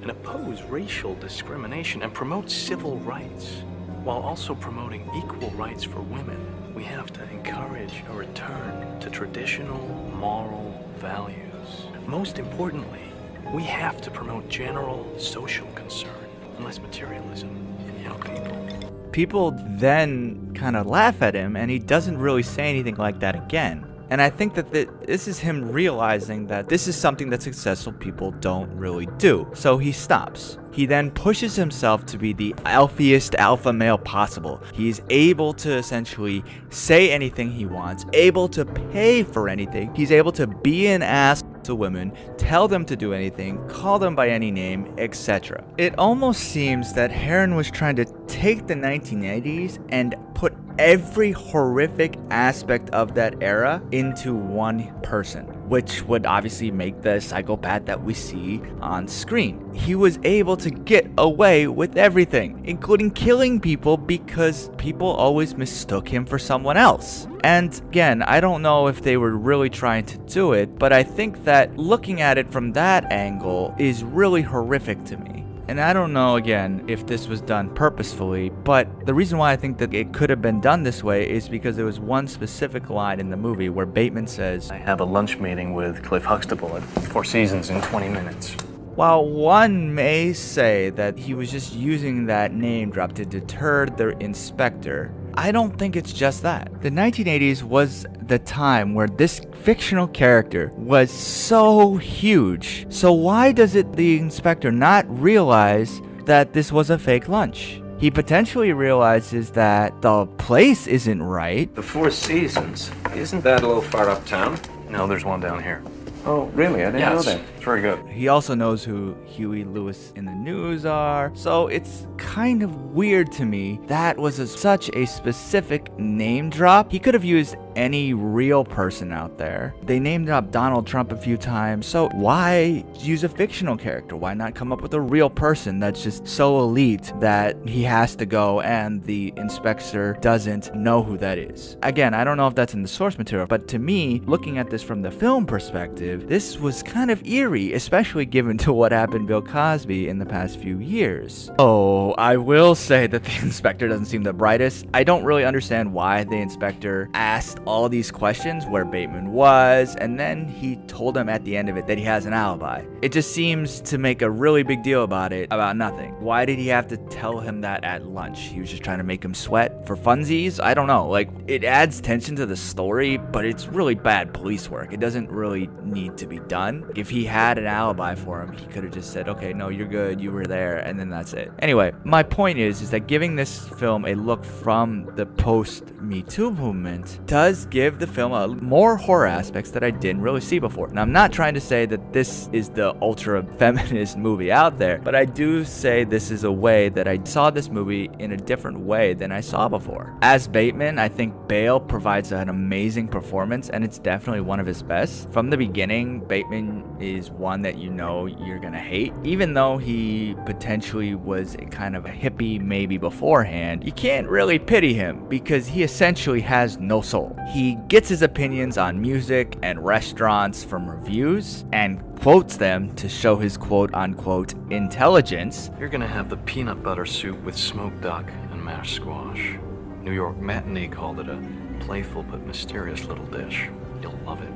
and 0.00 0.08
oppose 0.08 0.62
racial 0.62 1.16
discrimination 1.16 2.02
and 2.02 2.14
promote 2.14 2.48
civil 2.48 2.98
rights, 2.98 3.64
while 4.04 4.20
also 4.20 4.54
promoting 4.54 5.02
equal 5.16 5.50
rights 5.50 5.82
for 5.82 6.00
women. 6.00 6.38
We 6.76 6.84
have 6.84 7.12
to 7.14 7.28
encourage 7.30 8.04
a 8.08 8.14
return 8.14 9.00
to 9.00 9.10
traditional 9.10 9.84
moral 10.14 10.88
values. 10.98 11.86
Most 12.06 12.38
importantly, 12.38 13.12
we 13.52 13.64
have 13.64 14.00
to 14.02 14.12
promote 14.12 14.48
general 14.48 15.12
social 15.18 15.66
concern 15.74 16.24
and 16.56 16.64
less 16.64 16.78
materialism 16.78 17.50
in 17.88 18.04
young 18.04 18.20
people. 18.20 18.90
People 19.10 19.50
then 19.70 20.54
kind 20.54 20.76
of 20.76 20.86
laugh 20.86 21.20
at 21.20 21.34
him, 21.34 21.56
and 21.56 21.68
he 21.68 21.80
doesn't 21.80 22.16
really 22.16 22.44
say 22.44 22.70
anything 22.70 22.94
like 22.94 23.18
that 23.18 23.34
again. 23.34 23.91
And 24.12 24.20
I 24.20 24.28
think 24.28 24.52
that 24.56 24.70
th- 24.70 24.90
this 25.06 25.26
is 25.26 25.38
him 25.38 25.72
realizing 25.72 26.46
that 26.48 26.68
this 26.68 26.86
is 26.86 26.94
something 26.94 27.30
that 27.30 27.40
successful 27.40 27.94
people 27.94 28.30
don't 28.30 28.70
really 28.76 29.06
do. 29.16 29.48
So 29.54 29.78
he 29.78 29.90
stops. 29.90 30.58
He 30.70 30.84
then 30.84 31.10
pushes 31.10 31.56
himself 31.56 32.04
to 32.06 32.18
be 32.18 32.34
the 32.34 32.54
alphiest 32.66 33.34
alpha 33.36 33.72
male 33.72 33.96
possible. 33.96 34.62
He 34.74 34.90
is 34.90 35.00
able 35.08 35.54
to 35.54 35.72
essentially 35.72 36.44
say 36.68 37.10
anything 37.10 37.52
he 37.52 37.64
wants, 37.64 38.04
able 38.12 38.48
to 38.50 38.66
pay 38.66 39.22
for 39.22 39.48
anything. 39.48 39.94
He's 39.94 40.12
able 40.12 40.32
to 40.32 40.46
be 40.46 40.88
an 40.88 41.02
ass 41.02 41.42
to 41.64 41.74
women, 41.74 42.12
tell 42.36 42.68
them 42.68 42.84
to 42.86 42.96
do 42.96 43.12
anything, 43.12 43.66
call 43.68 43.98
them 43.98 44.14
by 44.14 44.28
any 44.28 44.50
name, 44.50 44.92
etc. 44.98 45.64
It 45.78 45.98
almost 45.98 46.40
seems 46.40 46.92
that 46.94 47.10
Harron 47.10 47.56
was 47.56 47.70
trying 47.70 47.96
to 47.96 48.04
take 48.26 48.66
the 48.66 48.74
1980s 48.74 49.84
and 49.88 50.16
put 50.34 50.52
every 50.78 51.32
horrific 51.32 52.18
aspect 52.30 52.90
of 52.90 53.14
that 53.14 53.42
era 53.42 53.82
into 53.92 54.34
one 54.34 54.92
person, 55.02 55.46
which 55.68 56.02
would 56.04 56.26
obviously 56.26 56.70
make 56.70 57.02
the 57.02 57.20
psychopath 57.20 57.84
that 57.86 58.02
we 58.02 58.14
see 58.14 58.62
on 58.80 59.08
screen. 59.08 59.72
He 59.74 59.94
was 59.94 60.18
able 60.22 60.56
to 60.58 60.70
get 60.70 61.10
away 61.18 61.66
with 61.66 61.96
everything, 61.96 62.62
including 62.64 63.10
killing 63.10 63.60
people 63.60 63.96
because 63.96 64.70
people 64.78 65.08
always 65.08 65.56
mistook 65.56 66.08
him 66.08 66.24
for 66.24 66.38
someone 66.38 66.76
else. 66.76 67.26
And 67.44 67.74
again, 67.88 68.22
I 68.22 68.40
don't 68.40 68.62
know 68.62 68.86
if 68.86 69.02
they 69.02 69.16
were 69.16 69.36
really 69.36 69.70
trying 69.70 70.06
to 70.06 70.18
do 70.18 70.52
it, 70.52 70.78
but 70.78 70.92
I 70.92 71.02
think 71.02 71.44
that 71.44 71.76
looking 71.76 72.20
at 72.20 72.38
it 72.38 72.50
from 72.50 72.72
that 72.72 73.10
angle 73.10 73.74
is 73.78 74.04
really 74.04 74.42
horrific 74.42 75.04
to 75.04 75.16
me. 75.16 75.41
And 75.72 75.80
I 75.80 75.94
don't 75.94 76.12
know 76.12 76.36
again 76.36 76.84
if 76.86 77.06
this 77.06 77.26
was 77.28 77.40
done 77.40 77.70
purposefully, 77.74 78.50
but 78.50 79.06
the 79.06 79.14
reason 79.14 79.38
why 79.38 79.52
I 79.52 79.56
think 79.56 79.78
that 79.78 79.94
it 79.94 80.12
could 80.12 80.28
have 80.28 80.42
been 80.42 80.60
done 80.60 80.82
this 80.82 81.02
way 81.02 81.26
is 81.26 81.48
because 81.48 81.76
there 81.76 81.86
was 81.86 81.98
one 81.98 82.28
specific 82.28 82.90
line 82.90 83.18
in 83.18 83.30
the 83.30 83.38
movie 83.38 83.70
where 83.70 83.86
Bateman 83.86 84.26
says, 84.26 84.70
I 84.70 84.76
have 84.76 85.00
a 85.00 85.04
lunch 85.06 85.38
meeting 85.38 85.72
with 85.72 86.04
Cliff 86.04 86.24
Huxtable 86.24 86.76
at 86.76 86.82
Four 86.82 87.24
Seasons 87.24 87.70
in 87.70 87.80
20 87.80 88.10
minutes. 88.10 88.52
While 88.96 89.26
one 89.26 89.94
may 89.94 90.34
say 90.34 90.90
that 90.90 91.16
he 91.16 91.32
was 91.32 91.50
just 91.50 91.72
using 91.72 92.26
that 92.26 92.52
name 92.52 92.90
drop 92.90 93.14
to 93.14 93.24
deter 93.24 93.86
the 93.86 94.08
inspector, 94.22 95.10
I 95.34 95.50
don't 95.50 95.78
think 95.78 95.96
it's 95.96 96.12
just 96.12 96.42
that. 96.42 96.82
The 96.82 96.90
1980s 96.90 97.62
was 97.62 98.06
the 98.26 98.38
time 98.38 98.94
where 98.94 99.08
this 99.08 99.40
fictional 99.62 100.06
character 100.06 100.70
was 100.76 101.10
so 101.10 101.96
huge. 101.96 102.86
So 102.90 103.12
why 103.12 103.52
does 103.52 103.74
it 103.74 103.94
the 103.94 104.18
inspector 104.18 104.70
not 104.70 105.06
realize 105.08 106.00
that 106.26 106.52
this 106.52 106.70
was 106.70 106.90
a 106.90 106.98
fake 106.98 107.28
lunch? 107.28 107.80
He 107.98 108.10
potentially 108.10 108.72
realizes 108.72 109.50
that 109.50 110.02
the 110.02 110.26
place 110.26 110.86
isn't 110.86 111.22
right. 111.22 111.72
The 111.74 111.82
Four 111.82 112.10
Seasons. 112.10 112.90
Isn't 113.14 113.44
that 113.44 113.62
a 113.62 113.66
little 113.66 113.82
far 113.82 114.10
uptown? 114.10 114.58
No, 114.90 115.06
there's 115.06 115.24
one 115.24 115.40
down 115.40 115.62
here. 115.62 115.82
Oh, 116.24 116.44
really? 116.54 116.82
I 116.82 116.92
didn't 116.92 117.00
know 117.00 117.22
that. 117.22 117.40
It's 117.56 117.64
very 117.64 117.80
good. 117.80 118.06
He 118.06 118.28
also 118.28 118.54
knows 118.54 118.84
who 118.84 119.16
Huey 119.26 119.64
Lewis 119.64 120.12
and 120.14 120.26
the 120.26 120.34
News 120.34 120.86
are. 120.86 121.32
So 121.34 121.66
it's 121.66 122.06
kind 122.16 122.62
of 122.62 122.74
weird 122.92 123.32
to 123.32 123.44
me 123.44 123.80
that 123.88 124.16
was 124.16 124.38
a, 124.38 124.46
such 124.46 124.88
a 124.94 125.04
specific 125.06 125.92
name 125.98 126.48
drop. 126.48 126.92
He 126.92 127.00
could 127.00 127.14
have 127.14 127.24
used 127.24 127.56
any 127.76 128.14
real 128.14 128.64
person 128.64 129.12
out 129.12 129.38
there. 129.38 129.74
They 129.82 129.98
named 129.98 130.28
up 130.28 130.50
Donald 130.50 130.86
Trump 130.86 131.12
a 131.12 131.16
few 131.16 131.36
times. 131.36 131.86
So 131.86 132.08
why 132.10 132.84
use 132.98 133.24
a 133.24 133.28
fictional 133.28 133.76
character? 133.76 134.16
Why 134.16 134.34
not 134.34 134.54
come 134.54 134.72
up 134.72 134.80
with 134.80 134.94
a 134.94 135.00
real 135.00 135.30
person 135.30 135.80
that's 135.80 136.02
just 136.02 136.26
so 136.26 136.60
elite 136.60 137.12
that 137.20 137.56
he 137.66 137.82
has 137.82 138.16
to 138.16 138.26
go 138.26 138.60
and 138.60 139.02
the 139.04 139.32
inspector 139.36 140.16
doesn't 140.20 140.74
know 140.74 141.02
who 141.02 141.16
that 141.18 141.38
is? 141.38 141.76
Again, 141.82 142.14
I 142.14 142.24
don't 142.24 142.36
know 142.36 142.46
if 142.46 142.54
that's 142.54 142.74
in 142.74 142.82
the 142.82 142.88
source 142.88 143.18
material, 143.18 143.46
but 143.46 143.68
to 143.68 143.78
me, 143.78 144.22
looking 144.26 144.58
at 144.58 144.70
this 144.70 144.82
from 144.82 145.02
the 145.02 145.10
film 145.10 145.46
perspective, 145.46 146.28
this 146.28 146.58
was 146.58 146.82
kind 146.82 147.10
of 147.10 147.26
eerie, 147.26 147.72
especially 147.72 148.26
given 148.26 148.58
to 148.62 148.72
what 148.72 148.92
happened 148.92 149.26
Bill 149.26 149.42
Cosby 149.42 150.08
in 150.08 150.18
the 150.18 150.26
past 150.26 150.58
few 150.58 150.78
years. 150.78 151.50
Oh, 151.58 152.12
I 152.12 152.36
will 152.36 152.74
say 152.74 153.06
that 153.06 153.24
the 153.24 153.38
inspector 153.42 153.88
doesn't 153.88 154.06
seem 154.06 154.22
the 154.22 154.32
brightest. 154.32 154.86
I 154.94 155.04
don't 155.04 155.24
really 155.24 155.44
understand 155.44 155.92
why 155.92 156.24
the 156.24 156.36
inspector 156.36 157.08
asked 157.14 157.60
all 157.66 157.88
these 157.88 158.10
questions 158.10 158.66
where 158.66 158.84
Bateman 158.84 159.32
was, 159.32 159.96
and 159.96 160.18
then 160.18 160.48
he 160.48 160.76
told 160.86 161.16
him 161.16 161.28
at 161.28 161.44
the 161.44 161.56
end 161.56 161.68
of 161.68 161.76
it 161.76 161.86
that 161.86 161.98
he 161.98 162.04
has 162.04 162.26
an 162.26 162.32
alibi. 162.32 162.84
It 163.02 163.12
just 163.12 163.32
seems 163.32 163.80
to 163.82 163.98
make 163.98 164.22
a 164.22 164.30
really 164.30 164.62
big 164.62 164.82
deal 164.82 165.04
about 165.04 165.32
it, 165.32 165.48
about 165.50 165.76
nothing. 165.76 166.12
Why 166.20 166.44
did 166.44 166.58
he 166.58 166.68
have 166.68 166.88
to 166.88 166.96
tell 166.96 167.40
him 167.40 167.60
that 167.62 167.84
at 167.84 168.06
lunch? 168.06 168.40
He 168.40 168.60
was 168.60 168.70
just 168.70 168.82
trying 168.82 168.98
to 168.98 169.04
make 169.04 169.24
him 169.24 169.34
sweat 169.34 169.86
for 169.86 169.96
funsies? 169.96 170.62
I 170.62 170.74
don't 170.74 170.86
know. 170.86 171.08
Like, 171.08 171.30
it 171.46 171.64
adds 171.64 172.00
tension 172.00 172.36
to 172.36 172.46
the 172.46 172.56
story, 172.56 173.16
but 173.16 173.44
it's 173.44 173.66
really 173.66 173.94
bad 173.94 174.32
police 174.32 174.68
work. 174.68 174.92
It 174.92 175.00
doesn't 175.00 175.30
really 175.30 175.68
need 175.82 176.16
to 176.18 176.26
be 176.26 176.40
done. 176.40 176.90
If 176.96 177.10
he 177.10 177.24
had 177.24 177.58
an 177.58 177.66
alibi 177.66 178.14
for 178.14 178.40
him, 178.42 178.52
he 178.52 178.66
could 178.66 178.84
have 178.84 178.92
just 178.92 179.12
said, 179.12 179.28
okay, 179.28 179.52
no, 179.52 179.68
you're 179.68 179.88
good, 179.88 180.20
you 180.20 180.32
were 180.32 180.46
there, 180.46 180.78
and 180.78 180.98
then 180.98 181.10
that's 181.10 181.32
it. 181.32 181.52
Anyway, 181.58 181.92
my 182.04 182.22
point 182.22 182.58
is, 182.58 182.82
is 182.82 182.90
that 182.90 183.06
giving 183.06 183.36
this 183.36 183.68
film 183.68 184.04
a 184.04 184.14
look 184.14 184.44
from 184.44 185.10
the 185.16 185.26
post 185.26 185.94
Me 186.00 186.22
Too 186.22 186.50
movement 186.50 187.20
does 187.26 187.51
give 187.70 187.98
the 187.98 188.06
film 188.06 188.32
a 188.32 188.48
more 188.48 188.96
horror 188.96 189.26
aspects 189.26 189.70
that 189.72 189.84
I 189.84 189.90
didn't 189.90 190.22
really 190.22 190.40
see 190.40 190.58
before. 190.58 190.88
Now, 190.88 191.02
I'm 191.02 191.12
not 191.12 191.32
trying 191.32 191.54
to 191.54 191.60
say 191.60 191.86
that 191.86 192.12
this 192.12 192.48
is 192.52 192.68
the 192.68 192.94
ultra 193.02 193.42
feminist 193.58 194.16
movie 194.16 194.50
out 194.50 194.78
there, 194.78 194.98
but 194.98 195.14
I 195.14 195.24
do 195.24 195.64
say 195.64 196.04
this 196.04 196.30
is 196.30 196.44
a 196.44 196.52
way 196.52 196.88
that 196.90 197.06
I 197.06 197.18
saw 197.24 197.50
this 197.50 197.68
movie 197.68 198.10
in 198.18 198.32
a 198.32 198.36
different 198.36 198.80
way 198.80 199.14
than 199.14 199.32
I 199.32 199.40
saw 199.40 199.68
before. 199.68 200.16
As 200.22 200.48
Bateman, 200.48 200.98
I 200.98 201.08
think 201.08 201.34
Bale 201.48 201.80
provides 201.80 202.32
an 202.32 202.48
amazing 202.48 203.08
performance, 203.08 203.70
and 203.70 203.84
it's 203.84 203.98
definitely 203.98 204.40
one 204.40 204.60
of 204.60 204.66
his 204.66 204.82
best. 204.82 205.30
From 205.30 205.50
the 205.50 205.56
beginning, 205.56 206.20
Bateman 206.20 206.96
is 207.00 207.30
one 207.30 207.62
that 207.62 207.78
you 207.78 207.90
know 207.90 208.26
you're 208.26 208.58
gonna 208.58 208.78
hate, 208.78 209.12
even 209.24 209.54
though 209.54 209.78
he 209.78 210.34
potentially 210.46 211.14
was 211.14 211.54
a 211.56 211.66
kind 211.66 211.96
of 211.96 212.06
a 212.06 212.10
hippie 212.10 212.60
maybe 212.60 212.98
beforehand. 212.98 213.84
You 213.84 213.92
can't 213.92 214.28
really 214.28 214.58
pity 214.58 214.94
him 214.94 215.28
because 215.28 215.66
he 215.66 215.82
essentially 215.82 216.40
has 216.40 216.78
no 216.78 217.00
soul. 217.00 217.36
He 217.48 217.74
gets 217.88 218.08
his 218.08 218.22
opinions 218.22 218.78
on 218.78 219.00
music 219.00 219.58
and 219.62 219.84
restaurants 219.84 220.64
from 220.64 220.88
reviews 220.88 221.64
and 221.72 222.00
quotes 222.20 222.56
them 222.56 222.94
to 222.96 223.08
show 223.08 223.36
his 223.36 223.56
quote 223.56 223.92
unquote 223.94 224.54
intelligence. 224.70 225.70
You're 225.78 225.88
gonna 225.88 226.06
have 226.06 226.28
the 226.28 226.36
peanut 226.38 226.82
butter 226.82 227.06
soup 227.06 227.42
with 227.42 227.56
smoked 227.56 228.00
duck 228.00 228.30
and 228.50 228.64
mashed 228.64 228.96
squash. 228.96 229.56
New 230.02 230.12
York 230.12 230.38
Matinee 230.38 230.88
called 230.88 231.20
it 231.20 231.28
a 231.28 231.42
playful 231.80 232.22
but 232.22 232.46
mysterious 232.46 233.04
little 233.04 233.26
dish. 233.26 233.68
You'll 234.00 234.18
love 234.24 234.42
it 234.42 234.52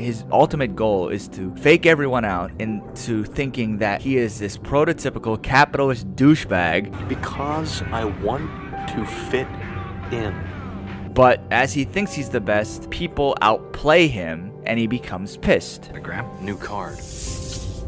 his 0.00 0.24
ultimate 0.32 0.74
goal 0.74 1.08
is 1.08 1.28
to 1.28 1.54
fake 1.56 1.86
everyone 1.86 2.24
out 2.24 2.50
into 2.58 3.24
thinking 3.24 3.78
that 3.78 4.00
he 4.00 4.16
is 4.16 4.38
this 4.38 4.56
prototypical 4.56 5.40
capitalist 5.40 6.14
douchebag. 6.16 7.08
Because 7.08 7.82
I 7.92 8.04
want 8.04 8.50
to 8.88 9.04
fit 9.30 9.46
in. 10.10 10.59
But 11.14 11.40
as 11.50 11.72
he 11.72 11.84
thinks 11.84 12.12
he's 12.12 12.30
the 12.30 12.40
best, 12.40 12.88
people 12.90 13.36
outplay 13.42 14.06
him 14.06 14.52
and 14.64 14.78
he 14.78 14.86
becomes 14.86 15.36
pissed. 15.36 15.90
I 15.92 15.98
grabbed 15.98 16.40
new 16.40 16.56
card. 16.56 16.98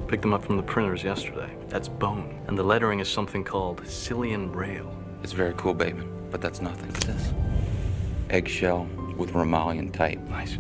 Picked 0.09 0.23
them 0.23 0.35
up 0.35 0.45
from 0.45 0.57
the 0.57 0.63
printers 0.63 1.05
yesterday. 1.05 1.55
That's 1.69 1.89
bone. 1.89 2.43
And 2.49 2.59
the 2.59 2.63
lettering 2.63 3.01
is 3.01 3.09
something 3.09 3.45
called 3.45 3.87
Silian 3.87 4.53
Rail. 4.53 4.95
It's 5.23 5.33
very 5.33 5.55
cool, 5.57 5.73
Bateman, 5.73 6.11
but 6.31 6.41
that's 6.41 6.61
nothing. 6.61 6.89
What's 6.89 7.07
this? 7.07 7.33
Eggshell 8.29 8.89
with 9.17 9.33
Romalian 9.33 9.93
type. 9.93 10.19
Nice. 10.29 10.59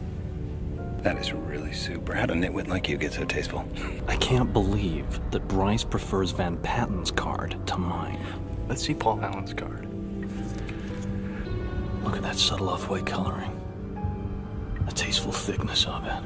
That 1.01 1.18
is 1.18 1.33
really 1.33 1.72
super. 1.72 2.14
How 2.14 2.27
did 2.27 2.37
a 2.37 2.40
nitwit 2.40 2.68
like 2.68 2.88
you 2.88 2.96
get 2.96 3.12
so 3.12 3.25
tasteful? 3.25 3.68
I 4.09 4.16
can't 4.16 4.53
believe 4.53 5.05
that 5.33 5.48
Bryce 5.48 5.83
prefers 5.83 6.31
Van 6.31 6.57
Patten's 6.59 7.11
card 7.11 7.57
to 7.66 7.77
mine. 7.77 8.25
Let's 8.68 8.87
see 8.87 8.94
Paul 8.94 9.20
Allen's 9.20 9.53
card. 9.53 9.91
Look 12.05 12.17
at 12.17 12.23
that 12.23 12.37
subtle 12.37 12.69
off-white 12.69 13.07
coloring. 13.07 13.59
The 14.87 14.93
tasteful 14.93 15.33
thickness 15.33 15.87
of 15.87 16.05
it. 16.07 16.23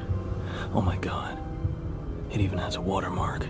Oh 0.73 0.81
my 0.81 0.97
god. 0.97 1.37
It 2.31 2.41
even 2.41 2.57
has 2.57 2.75
a 2.75 2.81
watermark. 2.81 3.47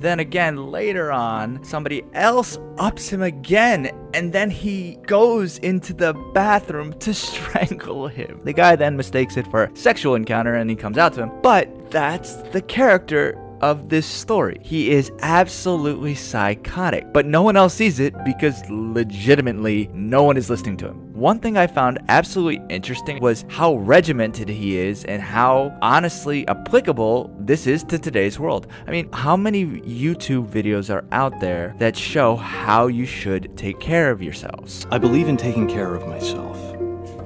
Then 0.00 0.20
again, 0.20 0.70
later 0.70 1.10
on, 1.10 1.64
somebody 1.64 2.04
else 2.14 2.56
ups 2.78 3.08
him 3.08 3.22
again, 3.22 3.90
and 4.14 4.32
then 4.32 4.48
he 4.48 4.96
goes 5.06 5.58
into 5.58 5.92
the 5.92 6.14
bathroom 6.34 6.92
to 7.00 7.12
strangle 7.14 8.06
him. 8.06 8.40
The 8.44 8.52
guy 8.52 8.76
then 8.76 8.96
mistakes 8.96 9.36
it 9.36 9.46
for 9.48 9.64
a 9.64 9.76
sexual 9.76 10.14
encounter 10.14 10.54
and 10.54 10.70
he 10.70 10.76
comes 10.76 10.98
out 10.98 11.14
to 11.14 11.24
him. 11.24 11.32
But 11.42 11.90
that's 11.90 12.34
the 12.50 12.62
character 12.62 13.36
of 13.60 13.88
this 13.88 14.06
story. 14.06 14.60
He 14.62 14.90
is 14.90 15.10
absolutely 15.20 16.14
psychotic, 16.14 17.12
but 17.12 17.26
no 17.26 17.42
one 17.42 17.56
else 17.56 17.74
sees 17.74 18.00
it 18.00 18.14
because 18.24 18.62
legitimately 18.68 19.90
no 19.92 20.22
one 20.22 20.36
is 20.36 20.50
listening 20.50 20.76
to 20.78 20.88
him. 20.88 21.12
One 21.12 21.40
thing 21.40 21.56
I 21.56 21.66
found 21.66 21.98
absolutely 22.08 22.62
interesting 22.68 23.20
was 23.20 23.44
how 23.48 23.74
regimented 23.76 24.48
he 24.48 24.78
is 24.78 25.04
and 25.04 25.20
how 25.20 25.76
honestly 25.82 26.46
applicable 26.46 27.34
this 27.40 27.66
is 27.66 27.82
to 27.84 27.98
today's 27.98 28.38
world. 28.38 28.68
I 28.86 28.92
mean, 28.92 29.10
how 29.12 29.36
many 29.36 29.66
YouTube 29.66 30.48
videos 30.48 30.94
are 30.94 31.04
out 31.10 31.40
there 31.40 31.74
that 31.78 31.96
show 31.96 32.36
how 32.36 32.86
you 32.86 33.04
should 33.04 33.56
take 33.56 33.80
care 33.80 34.10
of 34.10 34.22
yourselves? 34.22 34.86
I 34.90 34.98
believe 34.98 35.28
in 35.28 35.36
taking 35.36 35.68
care 35.68 35.94
of 35.94 36.06
myself 36.06 36.56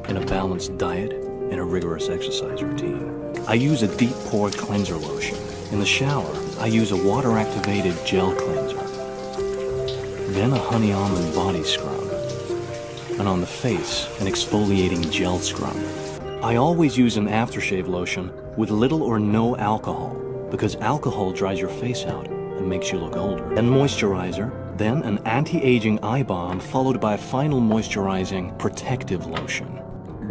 in 0.08 0.16
a 0.16 0.26
balanced 0.26 0.78
diet 0.78 1.12
and 1.12 1.60
a 1.60 1.64
rigorous 1.64 2.08
exercise 2.08 2.62
routine. 2.62 3.36
I 3.46 3.54
use 3.54 3.82
a 3.82 3.96
deep 3.96 4.14
pore 4.26 4.50
cleanser 4.50 4.96
lotion. 4.96 5.36
In 5.72 5.78
the 5.78 5.86
shower, 5.86 6.30
I 6.60 6.66
use 6.66 6.92
a 6.92 7.02
water 7.02 7.38
activated 7.38 7.96
gel 8.04 8.34
cleanser. 8.34 8.76
Then 10.32 10.52
a 10.52 10.58
honey 10.58 10.92
almond 10.92 11.34
body 11.34 11.62
scrub. 11.62 12.12
And 13.18 13.26
on 13.26 13.40
the 13.40 13.46
face, 13.46 14.06
an 14.20 14.26
exfoliating 14.26 15.10
gel 15.10 15.38
scrub. 15.38 15.74
I 16.44 16.56
always 16.56 16.98
use 16.98 17.16
an 17.16 17.26
aftershave 17.26 17.88
lotion 17.88 18.30
with 18.54 18.70
little 18.70 19.02
or 19.02 19.18
no 19.18 19.56
alcohol 19.56 20.14
because 20.50 20.76
alcohol 20.76 21.32
dries 21.32 21.58
your 21.58 21.70
face 21.70 22.04
out 22.04 22.28
and 22.28 22.68
makes 22.68 22.92
you 22.92 22.98
look 22.98 23.16
older. 23.16 23.54
Then 23.54 23.70
moisturizer, 23.70 24.76
then 24.76 25.02
an 25.04 25.20
anti-aging 25.24 26.00
eye 26.00 26.22
balm 26.22 26.60
followed 26.60 27.00
by 27.00 27.14
a 27.14 27.18
final 27.18 27.62
moisturizing 27.62 28.58
protective 28.58 29.24
lotion. 29.24 29.80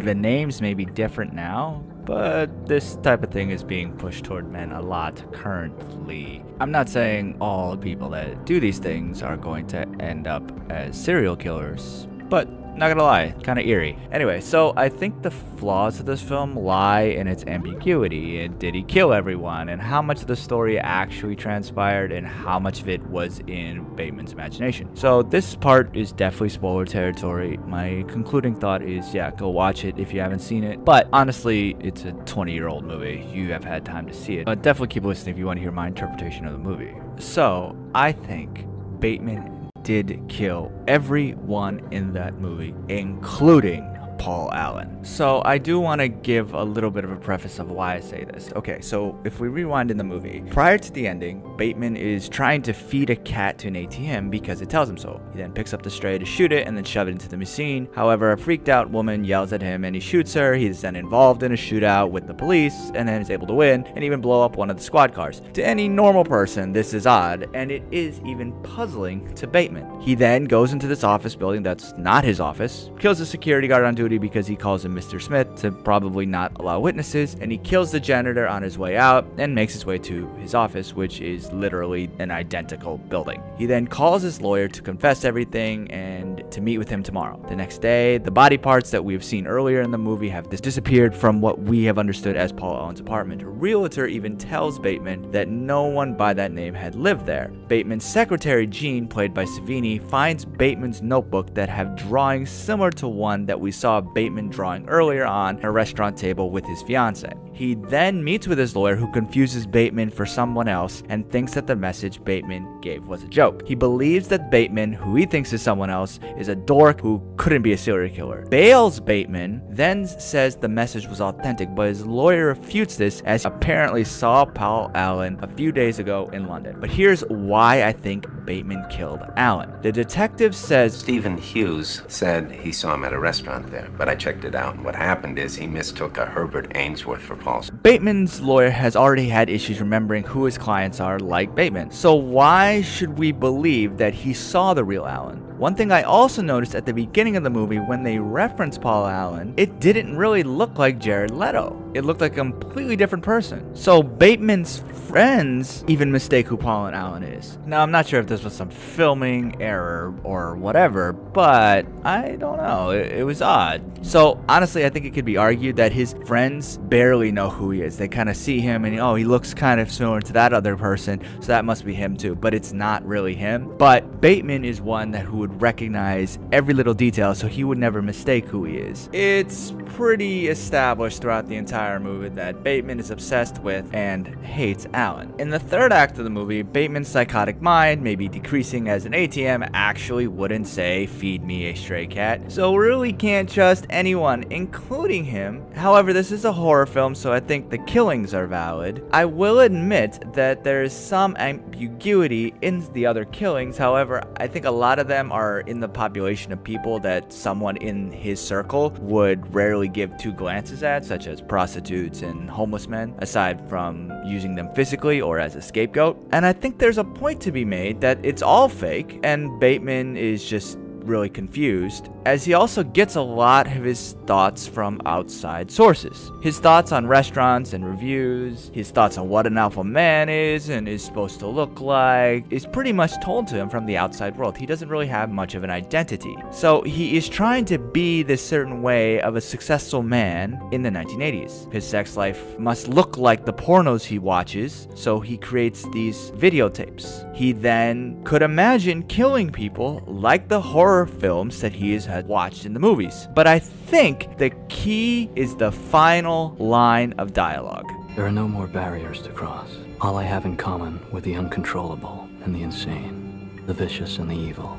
The 0.04 0.14
names 0.14 0.60
may 0.62 0.74
be 0.74 0.84
different 0.84 1.32
now, 1.32 1.82
but 2.04 2.66
this 2.66 2.96
type 2.96 3.22
of 3.22 3.30
thing 3.30 3.50
is 3.50 3.62
being 3.62 3.96
pushed 3.96 4.24
toward 4.24 4.50
men 4.50 4.72
a 4.72 4.80
lot 4.80 5.32
currently. 5.32 6.44
I'm 6.60 6.70
not 6.70 6.88
saying 6.88 7.36
all 7.40 7.76
people 7.76 8.08
that 8.10 8.44
do 8.44 8.60
these 8.60 8.78
things 8.78 9.22
are 9.22 9.36
going 9.36 9.66
to 9.68 9.86
end 10.00 10.26
up 10.26 10.42
as 10.70 11.00
serial 11.00 11.36
killers, 11.36 12.08
but 12.28 12.48
not 12.76 12.88
gonna 12.88 13.02
lie, 13.02 13.34
kind 13.42 13.58
of 13.58 13.66
eerie. 13.66 13.98
Anyway, 14.10 14.40
so 14.40 14.72
I 14.76 14.88
think 14.88 15.22
the 15.22 15.30
flaws 15.30 16.00
of 16.00 16.06
this 16.06 16.22
film 16.22 16.56
lie 16.56 17.02
in 17.02 17.26
its 17.26 17.44
ambiguity. 17.44 18.40
And 18.40 18.58
did 18.58 18.74
he 18.74 18.82
kill 18.82 19.12
everyone? 19.12 19.68
And 19.68 19.80
how 19.80 20.02
much 20.02 20.22
of 20.22 20.26
the 20.26 20.36
story 20.36 20.78
actually 20.78 21.36
transpired? 21.36 22.12
And 22.12 22.26
how 22.26 22.58
much 22.58 22.80
of 22.80 22.88
it 22.88 23.02
was 23.06 23.40
in 23.46 23.84
Bateman's 23.94 24.32
imagination? 24.32 24.94
So 24.96 25.22
this 25.22 25.54
part 25.54 25.94
is 25.96 26.12
definitely 26.12 26.48
spoiler 26.48 26.86
territory. 26.86 27.58
My 27.66 28.04
concluding 28.08 28.54
thought 28.54 28.82
is, 28.82 29.14
yeah, 29.14 29.30
go 29.30 29.50
watch 29.50 29.84
it 29.84 29.98
if 29.98 30.12
you 30.12 30.20
haven't 30.20 30.40
seen 30.40 30.64
it. 30.64 30.84
But 30.84 31.08
honestly, 31.12 31.76
it's 31.80 32.04
a 32.04 32.12
20-year-old 32.12 32.84
movie. 32.84 33.28
You 33.32 33.52
have 33.52 33.64
had 33.64 33.84
time 33.84 34.06
to 34.06 34.14
see 34.14 34.38
it. 34.38 34.46
But 34.46 34.62
definitely 34.62 34.88
keep 34.88 35.04
listening 35.04 35.34
if 35.34 35.38
you 35.38 35.46
want 35.46 35.58
to 35.58 35.62
hear 35.62 35.72
my 35.72 35.88
interpretation 35.88 36.46
of 36.46 36.52
the 36.52 36.58
movie. 36.58 36.94
So 37.18 37.76
I 37.94 38.12
think 38.12 38.66
Bateman 38.98 39.51
did 39.82 40.20
kill 40.28 40.72
everyone 40.86 41.80
in 41.90 42.12
that 42.12 42.38
movie, 42.38 42.74
including 42.88 43.91
Paul 44.22 44.52
Allen. 44.52 45.04
So 45.04 45.42
I 45.44 45.58
do 45.58 45.80
want 45.80 46.00
to 46.00 46.06
give 46.06 46.54
a 46.54 46.62
little 46.62 46.92
bit 46.92 47.02
of 47.02 47.10
a 47.10 47.16
preface 47.16 47.58
of 47.58 47.72
why 47.72 47.96
I 47.96 48.00
say 48.00 48.22
this. 48.22 48.52
Okay, 48.54 48.80
so 48.80 49.18
if 49.24 49.40
we 49.40 49.48
rewind 49.48 49.90
in 49.90 49.96
the 49.96 50.04
movie, 50.04 50.44
prior 50.48 50.78
to 50.78 50.92
the 50.92 51.08
ending, 51.08 51.42
Bateman 51.56 51.96
is 51.96 52.28
trying 52.28 52.62
to 52.62 52.72
feed 52.72 53.10
a 53.10 53.16
cat 53.16 53.58
to 53.58 53.66
an 53.66 53.74
ATM 53.74 54.30
because 54.30 54.62
it 54.62 54.70
tells 54.70 54.88
him 54.88 54.96
so. 54.96 55.20
He 55.32 55.38
then 55.38 55.52
picks 55.52 55.74
up 55.74 55.82
the 55.82 55.90
stray 55.90 56.18
to 56.18 56.24
shoot 56.24 56.52
it 56.52 56.68
and 56.68 56.76
then 56.76 56.84
shove 56.84 57.08
it 57.08 57.10
into 57.10 57.28
the 57.28 57.36
machine. 57.36 57.88
However, 57.96 58.30
a 58.30 58.38
freaked 58.38 58.68
out 58.68 58.90
woman 58.90 59.24
yells 59.24 59.52
at 59.52 59.60
him 59.60 59.84
and 59.84 59.92
he 59.92 60.00
shoots 60.00 60.32
her. 60.34 60.54
He 60.54 60.66
is 60.66 60.82
then 60.82 60.94
involved 60.94 61.42
in 61.42 61.50
a 61.50 61.56
shootout 61.56 62.12
with 62.12 62.28
the 62.28 62.34
police 62.34 62.92
and 62.94 63.08
then 63.08 63.20
is 63.20 63.28
able 63.28 63.48
to 63.48 63.54
win 63.54 63.84
and 63.96 64.04
even 64.04 64.20
blow 64.20 64.44
up 64.44 64.54
one 64.54 64.70
of 64.70 64.76
the 64.76 64.84
squad 64.84 65.12
cars. 65.12 65.42
To 65.54 65.66
any 65.66 65.88
normal 65.88 66.24
person, 66.24 66.72
this 66.72 66.94
is 66.94 67.08
odd 67.08 67.50
and 67.54 67.72
it 67.72 67.82
is 67.90 68.20
even 68.24 68.52
puzzling 68.62 69.34
to 69.34 69.48
Bateman. 69.48 70.00
He 70.00 70.14
then 70.14 70.44
goes 70.44 70.72
into 70.72 70.86
this 70.86 71.02
office 71.02 71.34
building 71.34 71.64
that's 71.64 71.92
not 71.98 72.22
his 72.22 72.38
office, 72.38 72.88
kills 73.00 73.18
the 73.18 73.26
security 73.26 73.66
guard 73.66 73.82
on 73.82 73.96
duty 73.96 74.11
because 74.18 74.46
he 74.46 74.56
calls 74.56 74.84
him 74.84 74.94
Mr. 74.94 75.20
Smith 75.20 75.54
to 75.56 75.70
probably 75.70 76.26
not 76.26 76.52
allow 76.60 76.80
witnesses, 76.80 77.36
and 77.40 77.50
he 77.50 77.58
kills 77.58 77.90
the 77.92 78.00
janitor 78.00 78.46
on 78.46 78.62
his 78.62 78.78
way 78.78 78.96
out 78.96 79.26
and 79.38 79.54
makes 79.54 79.72
his 79.72 79.86
way 79.86 79.98
to 79.98 80.26
his 80.40 80.54
office, 80.54 80.94
which 80.94 81.20
is 81.20 81.52
literally 81.52 82.10
an 82.18 82.30
identical 82.30 82.98
building. 82.98 83.42
He 83.56 83.66
then 83.66 83.86
calls 83.86 84.22
his 84.22 84.40
lawyer 84.40 84.68
to 84.68 84.82
confess 84.82 85.24
everything 85.24 85.90
and 85.90 86.42
to 86.50 86.60
meet 86.60 86.78
with 86.78 86.88
him 86.88 87.02
tomorrow. 87.02 87.42
The 87.48 87.56
next 87.56 87.78
day, 87.78 88.18
the 88.18 88.30
body 88.30 88.58
parts 88.58 88.90
that 88.90 89.04
we've 89.04 89.24
seen 89.24 89.46
earlier 89.46 89.80
in 89.80 89.90
the 89.90 89.98
movie 89.98 90.28
have 90.28 90.50
disappeared 90.50 91.14
from 91.14 91.40
what 91.40 91.58
we 91.60 91.84
have 91.84 91.98
understood 91.98 92.36
as 92.36 92.52
Paul 92.52 92.76
Allen's 92.76 93.00
apartment. 93.00 93.42
A 93.42 93.48
realtor 93.48 94.06
even 94.06 94.36
tells 94.36 94.78
Bateman 94.78 95.30
that 95.30 95.48
no 95.48 95.84
one 95.84 96.14
by 96.14 96.34
that 96.34 96.52
name 96.52 96.74
had 96.74 96.94
lived 96.94 97.24
there. 97.24 97.48
Bateman's 97.68 98.04
secretary, 98.04 98.66
Jean, 98.66 99.08
played 99.08 99.32
by 99.32 99.44
Sevigny, 99.44 99.98
finds 100.10 100.44
Bateman's 100.44 101.00
notebook 101.00 101.54
that 101.54 101.68
have 101.68 101.96
drawings 101.96 102.50
similar 102.50 102.90
to 102.90 103.08
one 103.08 103.46
that 103.46 103.58
we 103.58 103.70
saw 103.70 104.01
Bateman 104.02 104.48
drawing 104.48 104.88
earlier 104.88 105.24
on 105.24 105.62
a 105.62 105.70
restaurant 105.70 106.16
table 106.16 106.50
with 106.50 106.64
his 106.64 106.82
fiance. 106.82 107.32
He 107.52 107.74
then 107.74 108.24
meets 108.24 108.48
with 108.48 108.58
his 108.58 108.74
lawyer 108.74 108.96
who 108.96 109.10
confuses 109.12 109.66
Bateman 109.66 110.10
for 110.10 110.26
someone 110.26 110.68
else 110.68 111.02
and 111.08 111.28
thinks 111.30 111.52
that 111.54 111.66
the 111.66 111.76
message 111.76 112.22
Bateman 112.24 112.80
gave 112.80 113.06
was 113.06 113.22
a 113.22 113.28
joke. 113.28 113.66
He 113.66 113.74
believes 113.74 114.28
that 114.28 114.50
Bateman, 114.50 114.92
who 114.92 115.16
he 115.16 115.26
thinks 115.26 115.52
is 115.52 115.62
someone 115.62 115.90
else, 115.90 116.18
is 116.38 116.48
a 116.48 116.56
dork 116.56 117.00
who 117.00 117.22
couldn't 117.36 117.62
be 117.62 117.72
a 117.72 117.78
serial 117.78 118.14
killer. 118.14 118.46
Bale's 118.48 119.00
Bateman, 119.00 119.62
then 119.68 120.06
says 120.06 120.56
the 120.56 120.68
message 120.68 121.06
was 121.06 121.20
authentic, 121.20 121.74
but 121.74 121.88
his 121.88 122.06
lawyer 122.06 122.48
refutes 122.48 122.96
this 122.96 123.20
as 123.22 123.44
apparently 123.44 124.04
saw 124.04 124.44
Paul 124.44 124.90
Allen 124.94 125.38
a 125.42 125.48
few 125.48 125.72
days 125.72 125.98
ago 125.98 126.30
in 126.32 126.46
London. 126.46 126.76
But 126.80 126.90
here's 126.90 127.20
why 127.28 127.84
I 127.84 127.92
think 127.92 128.26
Bateman 128.44 128.86
killed 128.90 129.20
Allen. 129.36 129.72
The 129.82 129.92
detective 129.92 130.56
says 130.56 130.98
Stephen 130.98 131.36
Hughes 131.36 132.02
said 132.08 132.50
he 132.50 132.72
saw 132.72 132.94
him 132.94 133.04
at 133.04 133.12
a 133.12 133.18
restaurant 133.18 133.70
there, 133.70 133.81
but 133.96 134.08
I 134.08 134.14
checked 134.14 134.44
it 134.44 134.54
out, 134.54 134.74
and 134.74 134.84
what 134.84 134.94
happened 134.94 135.38
is 135.38 135.56
he 135.56 135.66
mistook 135.66 136.18
a 136.18 136.26
Herbert 136.26 136.72
Ainsworth 136.74 137.22
for 137.22 137.36
Paul. 137.36 137.64
Bateman's 137.82 138.40
lawyer 138.40 138.70
has 138.70 138.96
already 138.96 139.28
had 139.28 139.50
issues 139.50 139.80
remembering 139.80 140.24
who 140.24 140.44
his 140.44 140.58
clients 140.58 141.00
are, 141.00 141.18
like 141.18 141.54
Bateman. 141.54 141.90
So 141.90 142.14
why 142.14 142.82
should 142.82 143.18
we 143.18 143.32
believe 143.32 143.98
that 143.98 144.14
he 144.14 144.32
saw 144.32 144.74
the 144.74 144.84
real 144.84 145.06
Allen? 145.06 145.38
One 145.58 145.74
thing 145.74 145.92
I 145.92 146.02
also 146.02 146.42
noticed 146.42 146.74
at 146.74 146.86
the 146.86 146.92
beginning 146.92 147.36
of 147.36 147.44
the 147.44 147.50
movie 147.50 147.78
when 147.78 148.02
they 148.02 148.18
referenced 148.18 148.80
Paul 148.80 149.06
Allen, 149.06 149.54
it 149.56 149.80
didn't 149.80 150.16
really 150.16 150.42
look 150.42 150.78
like 150.78 150.98
Jared 150.98 151.30
Leto. 151.30 151.81
It 151.94 152.04
looked 152.04 152.20
like 152.20 152.32
a 152.32 152.36
completely 152.36 152.96
different 152.96 153.24
person. 153.24 153.74
So 153.74 154.02
Bateman's 154.02 154.82
friends 155.08 155.84
even 155.88 156.10
mistake 156.10 156.46
who 156.46 156.56
Paul 156.56 156.86
and 156.86 156.96
Allen 156.96 157.22
is. 157.22 157.58
Now, 157.66 157.82
I'm 157.82 157.90
not 157.90 158.06
sure 158.06 158.18
if 158.18 158.26
this 158.26 158.42
was 158.42 158.54
some 158.54 158.70
filming 158.70 159.60
error 159.60 160.14
or 160.24 160.56
whatever, 160.56 161.12
but 161.12 161.86
I 162.02 162.36
don't 162.36 162.56
know. 162.56 162.90
It, 162.90 163.12
it 163.12 163.24
was 163.24 163.42
odd. 163.42 163.82
So 164.06 164.42
honestly, 164.48 164.86
I 164.86 164.88
think 164.88 165.04
it 165.04 165.10
could 165.10 165.26
be 165.26 165.36
argued 165.36 165.76
that 165.76 165.92
his 165.92 166.14
friends 166.24 166.78
barely 166.78 167.30
know 167.30 167.50
who 167.50 167.72
he 167.72 167.82
is. 167.82 167.98
They 167.98 168.08
kind 168.08 168.30
of 168.30 168.36
see 168.36 168.60
him 168.60 168.86
and, 168.86 168.98
oh, 168.98 169.14
he 169.14 169.24
looks 169.24 169.52
kind 169.52 169.80
of 169.80 169.92
similar 169.92 170.20
to 170.22 170.32
that 170.32 170.54
other 170.54 170.76
person, 170.76 171.20
so 171.40 171.48
that 171.48 171.64
must 171.64 171.84
be 171.84 171.92
him 171.92 172.16
too. 172.16 172.34
But 172.34 172.54
it's 172.54 172.72
not 172.72 173.04
really 173.06 173.34
him. 173.34 173.76
But 173.76 174.20
Bateman 174.22 174.64
is 174.64 174.80
one 174.80 175.10
that 175.10 175.26
who 175.26 175.38
would 175.38 175.60
recognize 175.60 176.38
every 176.52 176.72
little 176.72 176.94
detail, 176.94 177.34
so 177.34 177.48
he 177.48 177.64
would 177.64 177.78
never 177.78 178.00
mistake 178.00 178.46
who 178.46 178.64
he 178.64 178.78
is. 178.78 179.10
It's 179.12 179.74
pretty 179.86 180.48
established 180.48 181.20
throughout 181.20 181.48
the 181.48 181.56
entire 181.56 181.81
movie 182.00 182.28
that 182.30 182.62
Bateman 182.62 183.00
is 183.00 183.10
obsessed 183.10 183.58
with 183.60 183.92
and 183.94 184.26
hates 184.44 184.86
Allen. 184.94 185.34
In 185.38 185.50
the 185.50 185.58
third 185.58 185.92
act 185.92 186.18
of 186.18 186.24
the 186.24 186.30
movie, 186.30 186.62
Bateman's 186.62 187.08
psychotic 187.08 187.60
mind, 187.60 188.02
maybe 188.02 188.28
decreasing 188.28 188.88
as 188.88 189.04
an 189.04 189.12
ATM, 189.12 189.68
actually 189.74 190.26
wouldn't 190.26 190.66
say, 190.66 191.06
feed 191.06 191.44
me 191.44 191.66
a 191.66 191.74
stray 191.74 192.06
cat, 192.06 192.50
so 192.50 192.74
really 192.74 193.12
can't 193.12 193.48
trust 193.48 193.86
anyone, 193.90 194.44
including 194.50 195.24
him. 195.24 195.64
However, 195.74 196.12
this 196.12 196.32
is 196.32 196.44
a 196.44 196.52
horror 196.52 196.86
film, 196.86 197.14
so 197.14 197.32
I 197.32 197.40
think 197.40 197.70
the 197.70 197.78
killings 197.78 198.32
are 198.34 198.46
valid. 198.46 199.04
I 199.12 199.24
will 199.24 199.60
admit 199.60 200.22
that 200.34 200.64
there 200.64 200.82
is 200.82 200.92
some 200.92 201.36
ambiguity 201.36 202.54
in 202.62 202.90
the 202.92 203.06
other 203.06 203.24
killings, 203.24 203.76
however, 203.76 204.22
I 204.36 204.46
think 204.46 204.64
a 204.64 204.70
lot 204.70 204.98
of 204.98 205.08
them 205.08 205.32
are 205.32 205.60
in 205.60 205.80
the 205.80 205.88
population 205.88 206.52
of 206.52 206.62
people 206.62 206.98
that 207.00 207.32
someone 207.32 207.76
in 207.78 208.12
his 208.12 208.40
circle 208.40 208.90
would 209.00 209.52
rarely 209.54 209.88
give 209.88 210.16
two 210.16 210.32
glances 210.32 210.82
at, 210.82 211.04
such 211.04 211.26
as 211.26 211.40
prostitutes 211.40 211.71
and 211.76 212.50
homeless 212.50 212.88
men, 212.88 213.14
aside 213.18 213.68
from 213.68 214.12
using 214.24 214.54
them 214.54 214.72
physically 214.74 215.20
or 215.20 215.38
as 215.38 215.56
a 215.56 215.62
scapegoat. 215.62 216.16
And 216.32 216.44
I 216.44 216.52
think 216.52 216.78
there's 216.78 216.98
a 216.98 217.04
point 217.04 217.40
to 217.42 217.52
be 217.52 217.64
made 217.64 218.00
that 218.00 218.18
it's 218.24 218.42
all 218.42 218.68
fake, 218.68 219.20
and 219.22 219.58
Bateman 219.60 220.16
is 220.16 220.44
just 220.44 220.78
really 221.04 221.28
confused, 221.28 222.08
as 222.24 222.44
he 222.44 222.54
also 222.54 222.82
gets 222.82 223.16
a 223.16 223.20
lot 223.20 223.66
of 223.66 223.84
his 223.84 224.16
thoughts 224.26 224.66
from 224.66 225.00
outside 225.06 225.70
sources. 225.70 226.30
His 226.42 226.58
thoughts 226.58 226.92
on 226.92 227.06
restaurants 227.06 227.72
and 227.72 227.84
reviews, 227.84 228.70
his 228.74 228.90
thoughts 228.90 229.18
on 229.18 229.28
what 229.28 229.46
an 229.46 229.58
alpha 229.58 229.82
man 229.82 230.28
is 230.28 230.68
and 230.68 230.88
is 230.88 231.04
supposed 231.04 231.40
to 231.40 231.46
look 231.46 231.80
like, 231.80 232.44
is 232.50 232.66
pretty 232.66 232.92
much 232.92 233.12
told 233.22 233.46
to 233.48 233.56
him 233.56 233.68
from 233.68 233.86
the 233.86 233.96
outside 233.96 234.36
world. 234.36 234.56
He 234.56 234.66
doesn't 234.66 234.88
really 234.88 235.06
have 235.06 235.30
much 235.30 235.54
of 235.54 235.64
an 235.64 235.70
identity. 235.70 236.36
So 236.50 236.82
he 236.82 237.16
is 237.16 237.28
trying 237.28 237.64
to 237.66 237.78
be 237.78 238.22
this 238.22 238.44
certain 238.44 238.82
way 238.82 239.20
of 239.20 239.36
a 239.36 239.40
successful 239.40 240.02
man 240.02 240.60
in 240.72 240.82
the 240.82 240.90
1980s. 240.90 241.72
His 241.72 241.86
sex 241.86 242.16
life 242.16 242.58
must 242.58 242.88
look 242.88 243.16
like 243.16 243.44
the 243.44 243.52
pornos 243.52 244.04
he 244.04 244.18
watches, 244.18 244.88
so 244.94 245.20
he 245.20 245.36
creates 245.36 245.88
these 245.92 246.30
videotapes. 246.32 247.34
He 247.34 247.52
then 247.52 248.22
could 248.24 248.42
imagine 248.42 249.02
killing 249.04 249.50
people 249.50 250.02
like 250.06 250.48
the 250.48 250.60
horror 250.60 250.91
horror 250.92 251.06
films 251.06 251.62
that 251.62 251.72
he 251.72 251.92
has 251.94 252.06
watched 252.24 252.66
in 252.66 252.74
the 252.74 252.78
movies. 252.78 253.26
But 253.34 253.46
I 253.46 253.58
think 253.60 254.36
the 254.36 254.50
key 254.68 255.30
is 255.34 255.56
the 255.56 255.72
final 255.72 256.54
line 256.58 257.14
of 257.16 257.32
dialogue. 257.32 257.90
There 258.14 258.26
are 258.26 258.30
no 258.30 258.46
more 258.46 258.66
barriers 258.66 259.22
to 259.22 259.30
cross. 259.30 259.74
All 260.02 260.18
I 260.18 260.24
have 260.24 260.44
in 260.44 260.58
common 260.58 261.00
with 261.10 261.24
the 261.24 261.34
uncontrollable 261.34 262.28
and 262.44 262.54
the 262.54 262.60
insane, 262.60 263.62
the 263.64 263.72
vicious 263.72 264.18
and 264.18 264.30
the 264.30 264.36
evil, 264.36 264.78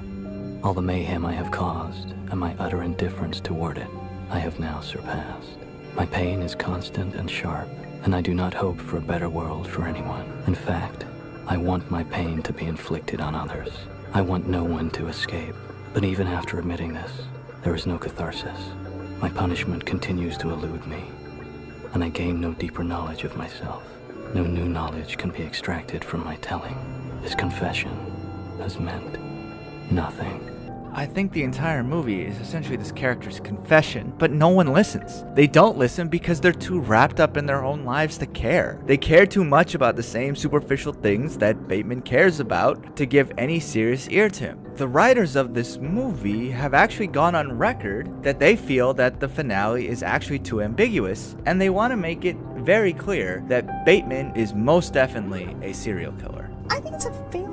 all 0.64 0.76
the 0.76 0.84
mayhem 0.84 1.26
I 1.26 1.34
have 1.34 1.50
caused 1.50 2.12
and 2.30 2.40
my 2.40 2.56
utter 2.60 2.84
indifference 2.84 3.40
toward 3.40 3.80
it, 3.80 3.90
I 4.30 4.38
have 4.38 4.60
now 4.60 4.82
surpassed. 4.82 5.58
My 5.96 6.06
pain 6.06 6.44
is 6.44 6.54
constant 6.54 7.16
and 7.16 7.28
sharp, 7.28 7.68
and 8.04 8.14
I 8.14 8.22
do 8.22 8.36
not 8.36 8.54
hope 8.54 8.80
for 8.80 8.98
a 8.98 9.10
better 9.12 9.30
world 9.30 9.68
for 9.68 9.88
anyone. 9.88 10.32
In 10.46 10.54
fact, 10.54 11.06
I 11.48 11.58
want 11.58 11.90
my 11.90 12.04
pain 12.04 12.44
to 12.44 12.54
be 12.54 12.66
inflicted 12.66 13.20
on 13.20 13.34
others. 13.34 13.72
I 14.14 14.22
want 14.22 14.48
no 14.48 14.64
one 14.64 14.92
to 14.92 15.08
escape. 15.08 15.56
But 15.94 16.04
even 16.04 16.26
after 16.26 16.58
admitting 16.58 16.94
this, 16.94 17.12
there 17.64 17.76
is 17.76 17.86
no 17.86 18.00
catharsis. 18.00 18.72
My 19.22 19.30
punishment 19.30 19.86
continues 19.86 20.38
to 20.40 20.50
elude 20.50 20.88
me, 20.88 21.04
and 21.94 22.04
I 22.04 22.10
gain 22.10 22.42
no 22.42 22.54
deeper 22.54 22.84
knowledge 22.84 23.24
of 23.24 23.38
myself. 23.38 23.84
No 24.34 24.44
new 24.44 24.66
knowledge 24.66 25.18
can 25.18 25.30
be 25.30 25.44
extracted 25.44 26.04
from 26.04 26.24
my 26.26 26.38
telling. 26.38 26.76
This 27.22 27.36
confession 27.36 27.96
has 28.58 28.80
meant 28.80 29.20
nothing. 29.92 30.53
I 30.96 31.08
think 31.08 31.32
the 31.32 31.42
entire 31.42 31.84
movie 31.84 32.22
is 32.22 32.40
essentially 32.40 32.76
this 32.76 32.92
character's 32.92 33.40
confession, 33.40 34.14
but 34.20 34.30
no 34.30 34.50
one 34.50 34.74
listens. 34.74 35.26
They 35.34 35.48
don't 35.48 35.76
listen 35.78 36.08
because 36.08 36.40
they're 36.40 36.52
too 36.52 36.80
wrapped 36.80 37.20
up 37.20 37.36
in 37.36 37.48
their 37.48 37.64
own 37.64 37.84
lives 37.84 38.20
to 38.20 38.28
care. 38.28 38.80
They 38.86 38.98
care 38.98 39.26
too 39.26 39.44
much 39.44 39.74
about 39.74 39.96
the 39.96 40.04
same 40.04 40.36
superficial 40.36 40.94
things 40.94 41.36
that 41.40 41.68
Bateman 41.68 42.04
cares 42.04 42.40
about 42.40 42.96
to 42.98 43.08
give 43.08 43.32
any 43.40 43.60
serious 43.60 44.08
ear 44.10 44.30
to 44.30 44.44
him. 44.44 44.60
The 44.76 44.88
writers 44.88 45.36
of 45.36 45.56
this 45.56 45.78
movie 45.78 46.52
have 46.52 46.76
actually 46.76 47.08
gone 47.08 47.34
on 47.34 47.58
record 47.58 48.22
that 48.22 48.40
they 48.40 48.56
feel 48.56 48.94
that 48.94 49.20
the 49.20 49.28
finale 49.28 49.88
is 49.88 50.04
actually 50.04 50.40
too 50.40 50.62
ambiguous, 50.62 51.36
and 51.48 51.60
they 51.60 51.72
want 51.72 51.92
to 51.92 51.98
make 51.98 52.24
it 52.24 52.38
very 52.58 52.94
clear 52.94 53.44
that 53.48 53.84
Bateman 53.84 54.36
is 54.36 54.54
most 54.54 54.94
definitely 54.94 55.56
a 55.64 55.74
serial 55.74 56.14
killer. 56.14 56.52
I 56.70 56.80
think 56.80 56.96
it's 56.96 57.06
a 57.06 57.14
failing 57.32 57.53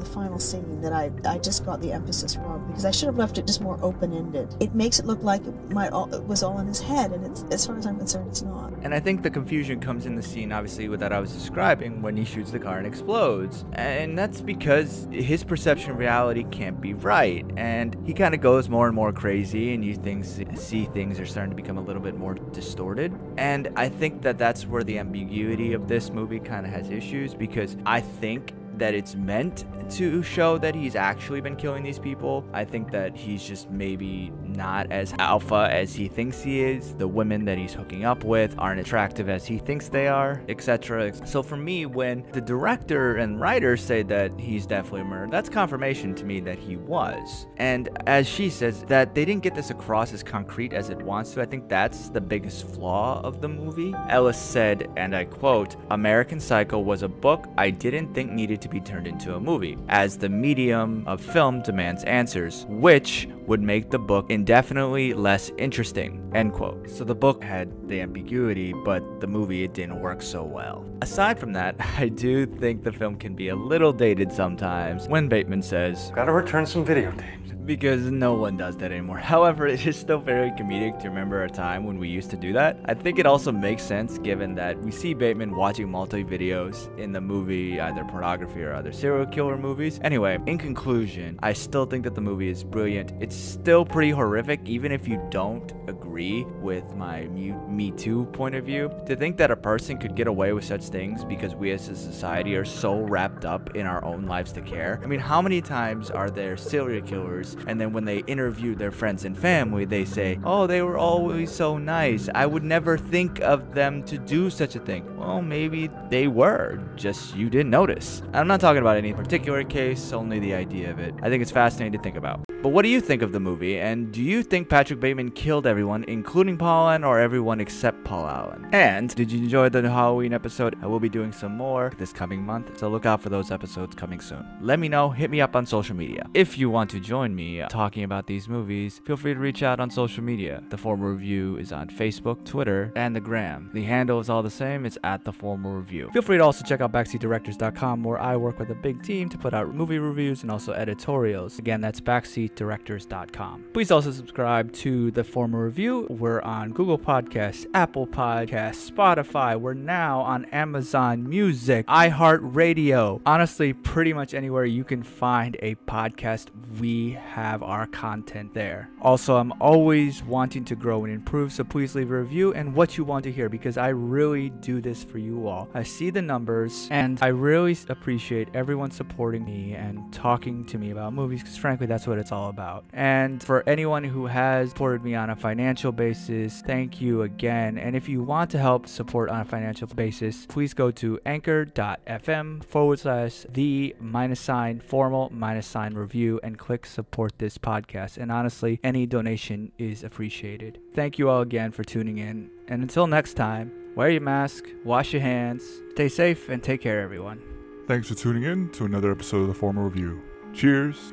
the 0.00 0.06
final 0.06 0.38
scene 0.38 0.80
that 0.80 0.92
I, 0.92 1.10
I 1.28 1.38
just 1.38 1.64
got 1.64 1.80
the 1.80 1.92
emphasis 1.92 2.36
wrong 2.36 2.66
because 2.66 2.84
I 2.84 2.90
should 2.90 3.06
have 3.06 3.18
left 3.18 3.38
it 3.38 3.46
just 3.46 3.60
more 3.60 3.78
open 3.82 4.12
ended. 4.12 4.54
It 4.60 4.74
makes 4.74 4.98
it 4.98 5.06
look 5.06 5.22
like 5.22 5.46
it, 5.46 5.70
might 5.70 5.92
all, 5.92 6.12
it 6.12 6.24
was 6.24 6.42
all 6.42 6.58
in 6.58 6.66
his 6.66 6.80
head, 6.80 7.12
and 7.12 7.52
as 7.52 7.66
far 7.66 7.78
as 7.78 7.86
I'm 7.86 7.98
concerned, 7.98 8.28
it's 8.28 8.42
not. 8.42 8.72
And 8.82 8.94
I 8.94 9.00
think 9.00 9.22
the 9.22 9.30
confusion 9.30 9.80
comes 9.80 10.06
in 10.06 10.16
the 10.16 10.22
scene, 10.22 10.52
obviously, 10.52 10.88
with 10.88 11.00
that 11.00 11.12
I 11.12 11.20
was 11.20 11.32
describing 11.32 12.02
when 12.02 12.16
he 12.16 12.24
shoots 12.24 12.50
the 12.50 12.58
car 12.58 12.78
and 12.78 12.86
explodes. 12.86 13.64
And 13.74 14.18
that's 14.18 14.40
because 14.40 15.06
his 15.10 15.44
perception 15.44 15.92
of 15.92 15.98
reality 15.98 16.44
can't 16.50 16.80
be 16.80 16.94
right. 16.94 17.44
And 17.56 17.96
he 18.06 18.14
kind 18.14 18.34
of 18.34 18.40
goes 18.40 18.68
more 18.68 18.86
and 18.86 18.94
more 18.94 19.12
crazy, 19.12 19.74
and 19.74 19.84
you 19.84 19.94
things, 19.94 20.40
see 20.54 20.86
things 20.86 21.20
are 21.20 21.26
starting 21.26 21.50
to 21.50 21.56
become 21.56 21.78
a 21.78 21.82
little 21.82 22.02
bit 22.02 22.16
more 22.16 22.34
distorted. 22.34 23.14
And 23.36 23.68
I 23.76 23.88
think 23.88 24.22
that 24.22 24.38
that's 24.38 24.66
where 24.66 24.82
the 24.82 24.98
ambiguity 24.98 25.74
of 25.74 25.88
this 25.88 26.10
movie 26.10 26.40
kind 26.40 26.64
of 26.64 26.72
has 26.72 26.90
issues 26.90 27.34
because 27.34 27.76
I 27.84 28.00
think 28.00 28.54
that 28.80 28.94
it's 28.94 29.14
meant 29.14 29.64
to 29.92 30.22
show 30.22 30.58
that 30.58 30.74
he's 30.74 30.96
actually 30.96 31.40
been 31.40 31.56
killing 31.56 31.82
these 31.82 31.98
people. 31.98 32.44
I 32.52 32.64
think 32.64 32.90
that 32.90 33.16
he's 33.16 33.42
just 33.42 33.70
maybe 33.70 34.32
not 34.42 34.90
as 34.90 35.14
alpha 35.18 35.68
as 35.70 35.94
he 35.94 36.08
thinks 36.08 36.42
he 36.42 36.60
is. 36.60 36.94
The 36.94 37.06
women 37.06 37.44
that 37.44 37.58
he's 37.58 37.72
hooking 37.72 38.04
up 38.04 38.24
with 38.24 38.54
aren't 38.58 38.80
attractive 38.80 39.28
as 39.28 39.46
he 39.46 39.58
thinks 39.58 39.88
they 39.88 40.08
are, 40.08 40.42
etc. 40.48 41.14
So 41.26 41.42
for 41.42 41.56
me, 41.56 41.86
when 41.86 42.24
the 42.32 42.40
director 42.40 43.16
and 43.16 43.40
writer 43.40 43.76
say 43.76 44.02
that 44.04 44.38
he's 44.38 44.66
definitely 44.66 45.02
a 45.02 45.04
murderer, 45.04 45.28
that's 45.30 45.48
confirmation 45.48 46.14
to 46.16 46.24
me 46.24 46.40
that 46.40 46.58
he 46.58 46.76
was. 46.76 47.46
And 47.56 47.88
as 48.06 48.26
she 48.26 48.50
says, 48.50 48.82
that 48.84 49.14
they 49.14 49.24
didn't 49.24 49.42
get 49.42 49.54
this 49.54 49.70
across 49.70 50.12
as 50.12 50.22
concrete 50.22 50.72
as 50.72 50.90
it 50.90 50.98
wants 51.02 51.32
to. 51.32 51.42
I 51.42 51.46
think 51.46 51.68
that's 51.68 52.08
the 52.08 52.20
biggest 52.20 52.68
flaw 52.68 53.20
of 53.22 53.40
the 53.40 53.48
movie. 53.48 53.94
Ellis 54.08 54.40
said, 54.40 54.90
and 54.96 55.14
I 55.14 55.24
quote, 55.24 55.76
American 55.90 56.40
Psycho 56.40 56.78
was 56.78 57.02
a 57.02 57.08
book 57.08 57.46
I 57.58 57.70
didn't 57.70 58.14
think 58.14 58.32
needed 58.32 58.62
to 58.62 58.68
be 58.70 58.80
turned 58.80 59.06
into 59.06 59.34
a 59.34 59.40
movie, 59.40 59.76
as 59.88 60.16
the 60.16 60.28
medium 60.28 61.04
of 61.06 61.20
film 61.20 61.62
demands 61.62 62.04
answers, 62.04 62.66
which 62.68 63.28
would 63.46 63.60
make 63.60 63.90
the 63.90 63.98
book 63.98 64.30
indefinitely 64.30 65.12
less 65.12 65.50
interesting. 65.58 66.30
End 66.34 66.52
quote. 66.52 66.88
So 66.88 67.04
the 67.04 67.14
book 67.14 67.42
had 67.42 67.88
the 67.88 68.00
ambiguity, 68.00 68.72
but 68.84 69.20
the 69.20 69.26
movie 69.26 69.64
it 69.64 69.74
didn't 69.74 70.00
work 70.00 70.22
so 70.22 70.44
well. 70.44 70.84
Aside 71.02 71.38
from 71.38 71.52
that, 71.54 71.74
I 71.98 72.08
do 72.08 72.46
think 72.46 72.84
the 72.84 72.92
film 72.92 73.16
can 73.16 73.34
be 73.34 73.48
a 73.48 73.56
little 73.56 73.92
dated 73.92 74.32
sometimes 74.32 75.08
when 75.08 75.28
Bateman 75.28 75.62
says, 75.62 76.12
Gotta 76.14 76.32
return 76.32 76.64
some 76.64 76.84
videotapes 76.84 77.49
because 77.70 78.10
no 78.10 78.34
one 78.34 78.56
does 78.56 78.76
that 78.78 78.90
anymore. 78.90 79.18
However, 79.34 79.68
it 79.68 79.86
is 79.86 79.96
still 79.96 80.18
very 80.18 80.50
comedic 80.50 80.98
to 81.02 81.08
remember 81.08 81.44
a 81.44 81.48
time 81.48 81.84
when 81.84 82.00
we 82.00 82.08
used 82.08 82.28
to 82.30 82.36
do 82.36 82.52
that. 82.52 82.80
I 82.86 82.94
think 82.94 83.20
it 83.20 83.26
also 83.26 83.52
makes 83.52 83.84
sense 83.84 84.18
given 84.18 84.56
that 84.56 84.76
we 84.80 84.90
see 84.90 85.14
Bateman 85.14 85.54
watching 85.54 85.88
multi 85.88 86.24
videos 86.24 86.76
in 86.98 87.12
the 87.12 87.20
movie, 87.20 87.80
either 87.80 88.02
pornography 88.02 88.64
or 88.64 88.72
other 88.72 88.90
serial 88.90 89.24
killer 89.24 89.56
movies. 89.56 90.00
Anyway, 90.02 90.36
in 90.46 90.58
conclusion, 90.58 91.38
I 91.44 91.52
still 91.52 91.86
think 91.86 92.02
that 92.02 92.16
the 92.16 92.20
movie 92.20 92.48
is 92.48 92.64
brilliant. 92.64 93.12
It's 93.20 93.36
still 93.36 93.84
pretty 93.84 94.10
horrific, 94.10 94.62
even 94.64 94.90
if 94.90 95.06
you 95.06 95.24
don't 95.30 95.72
agree 95.86 96.42
with 96.60 96.92
my 96.96 97.26
Me 97.28 97.92
Too 97.92 98.24
point 98.32 98.56
of 98.56 98.64
view. 98.64 98.90
To 99.06 99.14
think 99.14 99.36
that 99.36 99.52
a 99.52 99.56
person 99.56 99.96
could 99.96 100.16
get 100.16 100.26
away 100.26 100.52
with 100.52 100.64
such 100.64 100.86
things 100.88 101.24
because 101.24 101.54
we 101.54 101.70
as 101.70 101.88
a 101.88 101.94
society 101.94 102.56
are 102.56 102.64
so 102.64 102.98
wrapped 103.02 103.44
up 103.44 103.76
in 103.76 103.86
our 103.86 104.04
own 104.04 104.26
lives 104.26 104.50
to 104.54 104.60
care. 104.60 105.00
I 105.04 105.06
mean, 105.06 105.20
how 105.20 105.40
many 105.40 105.62
times 105.62 106.10
are 106.10 106.30
there 106.30 106.56
serial 106.56 107.06
killers 107.06 107.56
and 107.66 107.80
then 107.80 107.92
when 107.92 108.04
they 108.04 108.18
interview 108.20 108.74
their 108.74 108.90
friends 108.90 109.24
and 109.24 109.36
family, 109.36 109.84
they 109.84 110.04
say, 110.04 110.38
Oh, 110.44 110.66
they 110.66 110.82
were 110.82 110.98
always 110.98 111.50
so 111.50 111.78
nice. 111.78 112.28
I 112.34 112.46
would 112.46 112.64
never 112.64 112.98
think 112.98 113.40
of 113.40 113.74
them 113.74 114.02
to 114.04 114.18
do 114.18 114.50
such 114.50 114.76
a 114.76 114.80
thing. 114.80 115.16
Well, 115.16 115.42
maybe 115.42 115.90
they 116.08 116.26
were, 116.26 116.80
just 116.96 117.36
you 117.36 117.50
didn't 117.50 117.70
notice. 117.70 118.22
I'm 118.32 118.48
not 118.48 118.60
talking 118.60 118.82
about 118.82 118.96
any 118.96 119.12
particular 119.12 119.64
case, 119.64 120.12
only 120.12 120.38
the 120.38 120.54
idea 120.54 120.90
of 120.90 120.98
it. 120.98 121.14
I 121.22 121.28
think 121.28 121.42
it's 121.42 121.50
fascinating 121.50 121.92
to 121.98 122.02
think 122.02 122.16
about. 122.16 122.49
But 122.62 122.70
what 122.70 122.82
do 122.82 122.90
you 122.90 123.00
think 123.00 123.22
of 123.22 123.32
the 123.32 123.40
movie? 123.40 123.78
And 123.78 124.12
do 124.12 124.22
you 124.22 124.42
think 124.42 124.68
Patrick 124.68 125.00
Bateman 125.00 125.30
killed 125.30 125.66
everyone, 125.66 126.04
including 126.04 126.58
Paul 126.58 126.90
Allen, 126.90 127.04
or 127.04 127.18
everyone 127.18 127.58
except 127.58 128.04
Paul 128.04 128.28
Allen? 128.28 128.68
And 128.72 129.14
did 129.14 129.32
you 129.32 129.38
enjoy 129.38 129.70
the 129.70 129.80
Halloween 129.88 130.34
episode? 130.34 130.76
I 130.82 130.86
will 130.86 131.00
be 131.00 131.08
doing 131.08 131.32
some 131.32 131.56
more 131.56 131.90
this 131.96 132.12
coming 132.12 132.44
month, 132.44 132.78
so 132.78 132.90
look 132.90 133.06
out 133.06 133.22
for 133.22 133.30
those 133.30 133.50
episodes 133.50 133.94
coming 133.96 134.20
soon. 134.20 134.46
Let 134.60 134.78
me 134.78 134.90
know, 134.90 135.08
hit 135.08 135.30
me 135.30 135.40
up 135.40 135.56
on 135.56 135.64
social 135.64 135.96
media. 135.96 136.26
If 136.34 136.58
you 136.58 136.68
want 136.68 136.90
to 136.90 137.00
join 137.00 137.34
me 137.34 137.62
uh, 137.62 137.68
talking 137.68 138.04
about 138.04 138.26
these 138.26 138.46
movies, 138.46 139.00
feel 139.06 139.16
free 139.16 139.32
to 139.32 139.40
reach 139.40 139.62
out 139.62 139.80
on 139.80 139.88
social 139.88 140.22
media. 140.22 140.62
The 140.68 140.76
Formal 140.76 141.08
Review 141.08 141.56
is 141.56 141.72
on 141.72 141.88
Facebook, 141.88 142.44
Twitter, 142.44 142.92
and 142.94 143.16
the 143.16 143.20
Gram. 143.20 143.70
The 143.72 143.84
handle 143.84 144.20
is 144.20 144.28
all 144.28 144.42
the 144.42 144.50
same, 144.50 144.84
it's 144.84 144.98
at 145.02 145.24
The 145.24 145.32
Formal 145.32 145.72
Review. 145.72 146.10
Feel 146.12 146.20
free 146.20 146.36
to 146.36 146.44
also 146.44 146.62
check 146.66 146.82
out 146.82 146.92
backseatdirectors.com 146.92 148.02
where 148.04 148.20
I 148.20 148.36
work 148.36 148.58
with 148.58 148.68
a 148.68 148.74
big 148.74 149.02
team 149.02 149.30
to 149.30 149.38
put 149.38 149.54
out 149.54 149.74
movie 149.74 149.98
reviews 149.98 150.42
and 150.42 150.50
also 150.50 150.74
editorials. 150.74 151.58
Again, 151.58 151.80
that's 151.80 152.02
backseat 152.02 152.49
directors.com. 152.54 153.64
Please 153.72 153.90
also 153.90 154.10
subscribe 154.10 154.72
to 154.72 155.10
the 155.10 155.24
Formal 155.24 155.60
Review. 155.60 156.06
We're 156.08 156.40
on 156.42 156.72
Google 156.72 156.98
Podcasts, 156.98 157.66
Apple 157.74 158.06
Podcasts, 158.06 158.90
Spotify. 158.90 159.58
We're 159.58 159.74
now 159.74 160.20
on 160.20 160.44
Amazon 160.46 161.28
Music, 161.28 161.86
iHeartRadio. 161.86 163.20
Honestly, 163.24 163.72
pretty 163.72 164.12
much 164.12 164.34
anywhere 164.34 164.64
you 164.64 164.84
can 164.84 165.02
find 165.02 165.56
a 165.60 165.74
podcast, 165.86 166.48
we 166.78 167.12
have 167.12 167.62
our 167.62 167.86
content 167.86 168.54
there. 168.54 168.90
Also, 169.00 169.36
I'm 169.36 169.52
always 169.60 170.22
wanting 170.22 170.64
to 170.66 170.76
grow 170.76 171.04
and 171.04 171.12
improve, 171.12 171.52
so 171.52 171.64
please 171.64 171.94
leave 171.94 172.10
a 172.10 172.20
review 172.20 172.52
and 172.54 172.74
what 172.74 172.96
you 172.96 173.04
want 173.04 173.24
to 173.24 173.32
hear 173.32 173.48
because 173.48 173.76
I 173.76 173.88
really 173.88 174.50
do 174.50 174.80
this 174.80 175.02
for 175.02 175.18
you 175.18 175.46
all. 175.46 175.68
I 175.74 175.82
see 175.82 176.10
the 176.10 176.22
numbers 176.22 176.88
and 176.90 177.18
I 177.22 177.28
really 177.28 177.76
appreciate 177.88 178.48
everyone 178.54 178.90
supporting 178.90 179.44
me 179.44 179.74
and 179.74 180.12
talking 180.12 180.64
to 180.66 180.78
me 180.78 180.90
about 180.90 181.12
movies 181.12 181.42
because 181.42 181.56
frankly, 181.56 181.86
that's 181.86 182.06
what 182.06 182.18
it's 182.18 182.32
all 182.40 182.50
about. 182.50 182.84
And 182.92 183.42
for 183.42 183.62
anyone 183.68 184.04
who 184.04 184.26
has 184.26 184.70
supported 184.70 185.04
me 185.04 185.14
on 185.14 185.30
a 185.30 185.36
financial 185.36 185.92
basis, 185.92 186.62
thank 186.62 187.00
you 187.00 187.22
again. 187.22 187.78
And 187.78 187.94
if 187.94 188.08
you 188.08 188.22
want 188.22 188.50
to 188.52 188.58
help 188.58 188.86
support 188.86 189.28
on 189.30 189.40
a 189.40 189.44
financial 189.44 189.86
basis, 189.88 190.46
please 190.46 190.74
go 190.74 190.90
to 190.92 191.18
anchor.fm 191.26 192.64
forward 192.64 192.98
slash 192.98 193.46
the 193.50 193.94
minus 194.00 194.40
sign 194.40 194.80
formal 194.80 195.30
minus 195.32 195.66
sign 195.66 195.94
review 195.94 196.40
and 196.42 196.58
click 196.58 196.86
support 196.86 197.38
this 197.38 197.58
podcast. 197.58 198.16
And 198.16 198.32
honestly, 198.32 198.80
any 198.82 199.06
donation 199.06 199.72
is 199.78 200.02
appreciated. 200.02 200.80
Thank 200.94 201.18
you 201.18 201.28
all 201.28 201.42
again 201.42 201.72
for 201.72 201.84
tuning 201.84 202.18
in. 202.18 202.50
And 202.68 202.82
until 202.82 203.06
next 203.06 203.34
time, 203.34 203.72
wear 203.94 204.08
your 204.08 204.20
mask, 204.20 204.64
wash 204.84 205.12
your 205.12 205.22
hands, 205.22 205.64
stay 205.92 206.08
safe, 206.08 206.48
and 206.48 206.62
take 206.62 206.80
care, 206.80 207.00
everyone. 207.00 207.42
Thanks 207.86 208.08
for 208.08 208.14
tuning 208.14 208.44
in 208.44 208.70
to 208.72 208.84
another 208.84 209.10
episode 209.10 209.42
of 209.42 209.48
the 209.48 209.54
Formal 209.54 209.84
Review. 209.84 210.22
Cheers, 210.52 211.12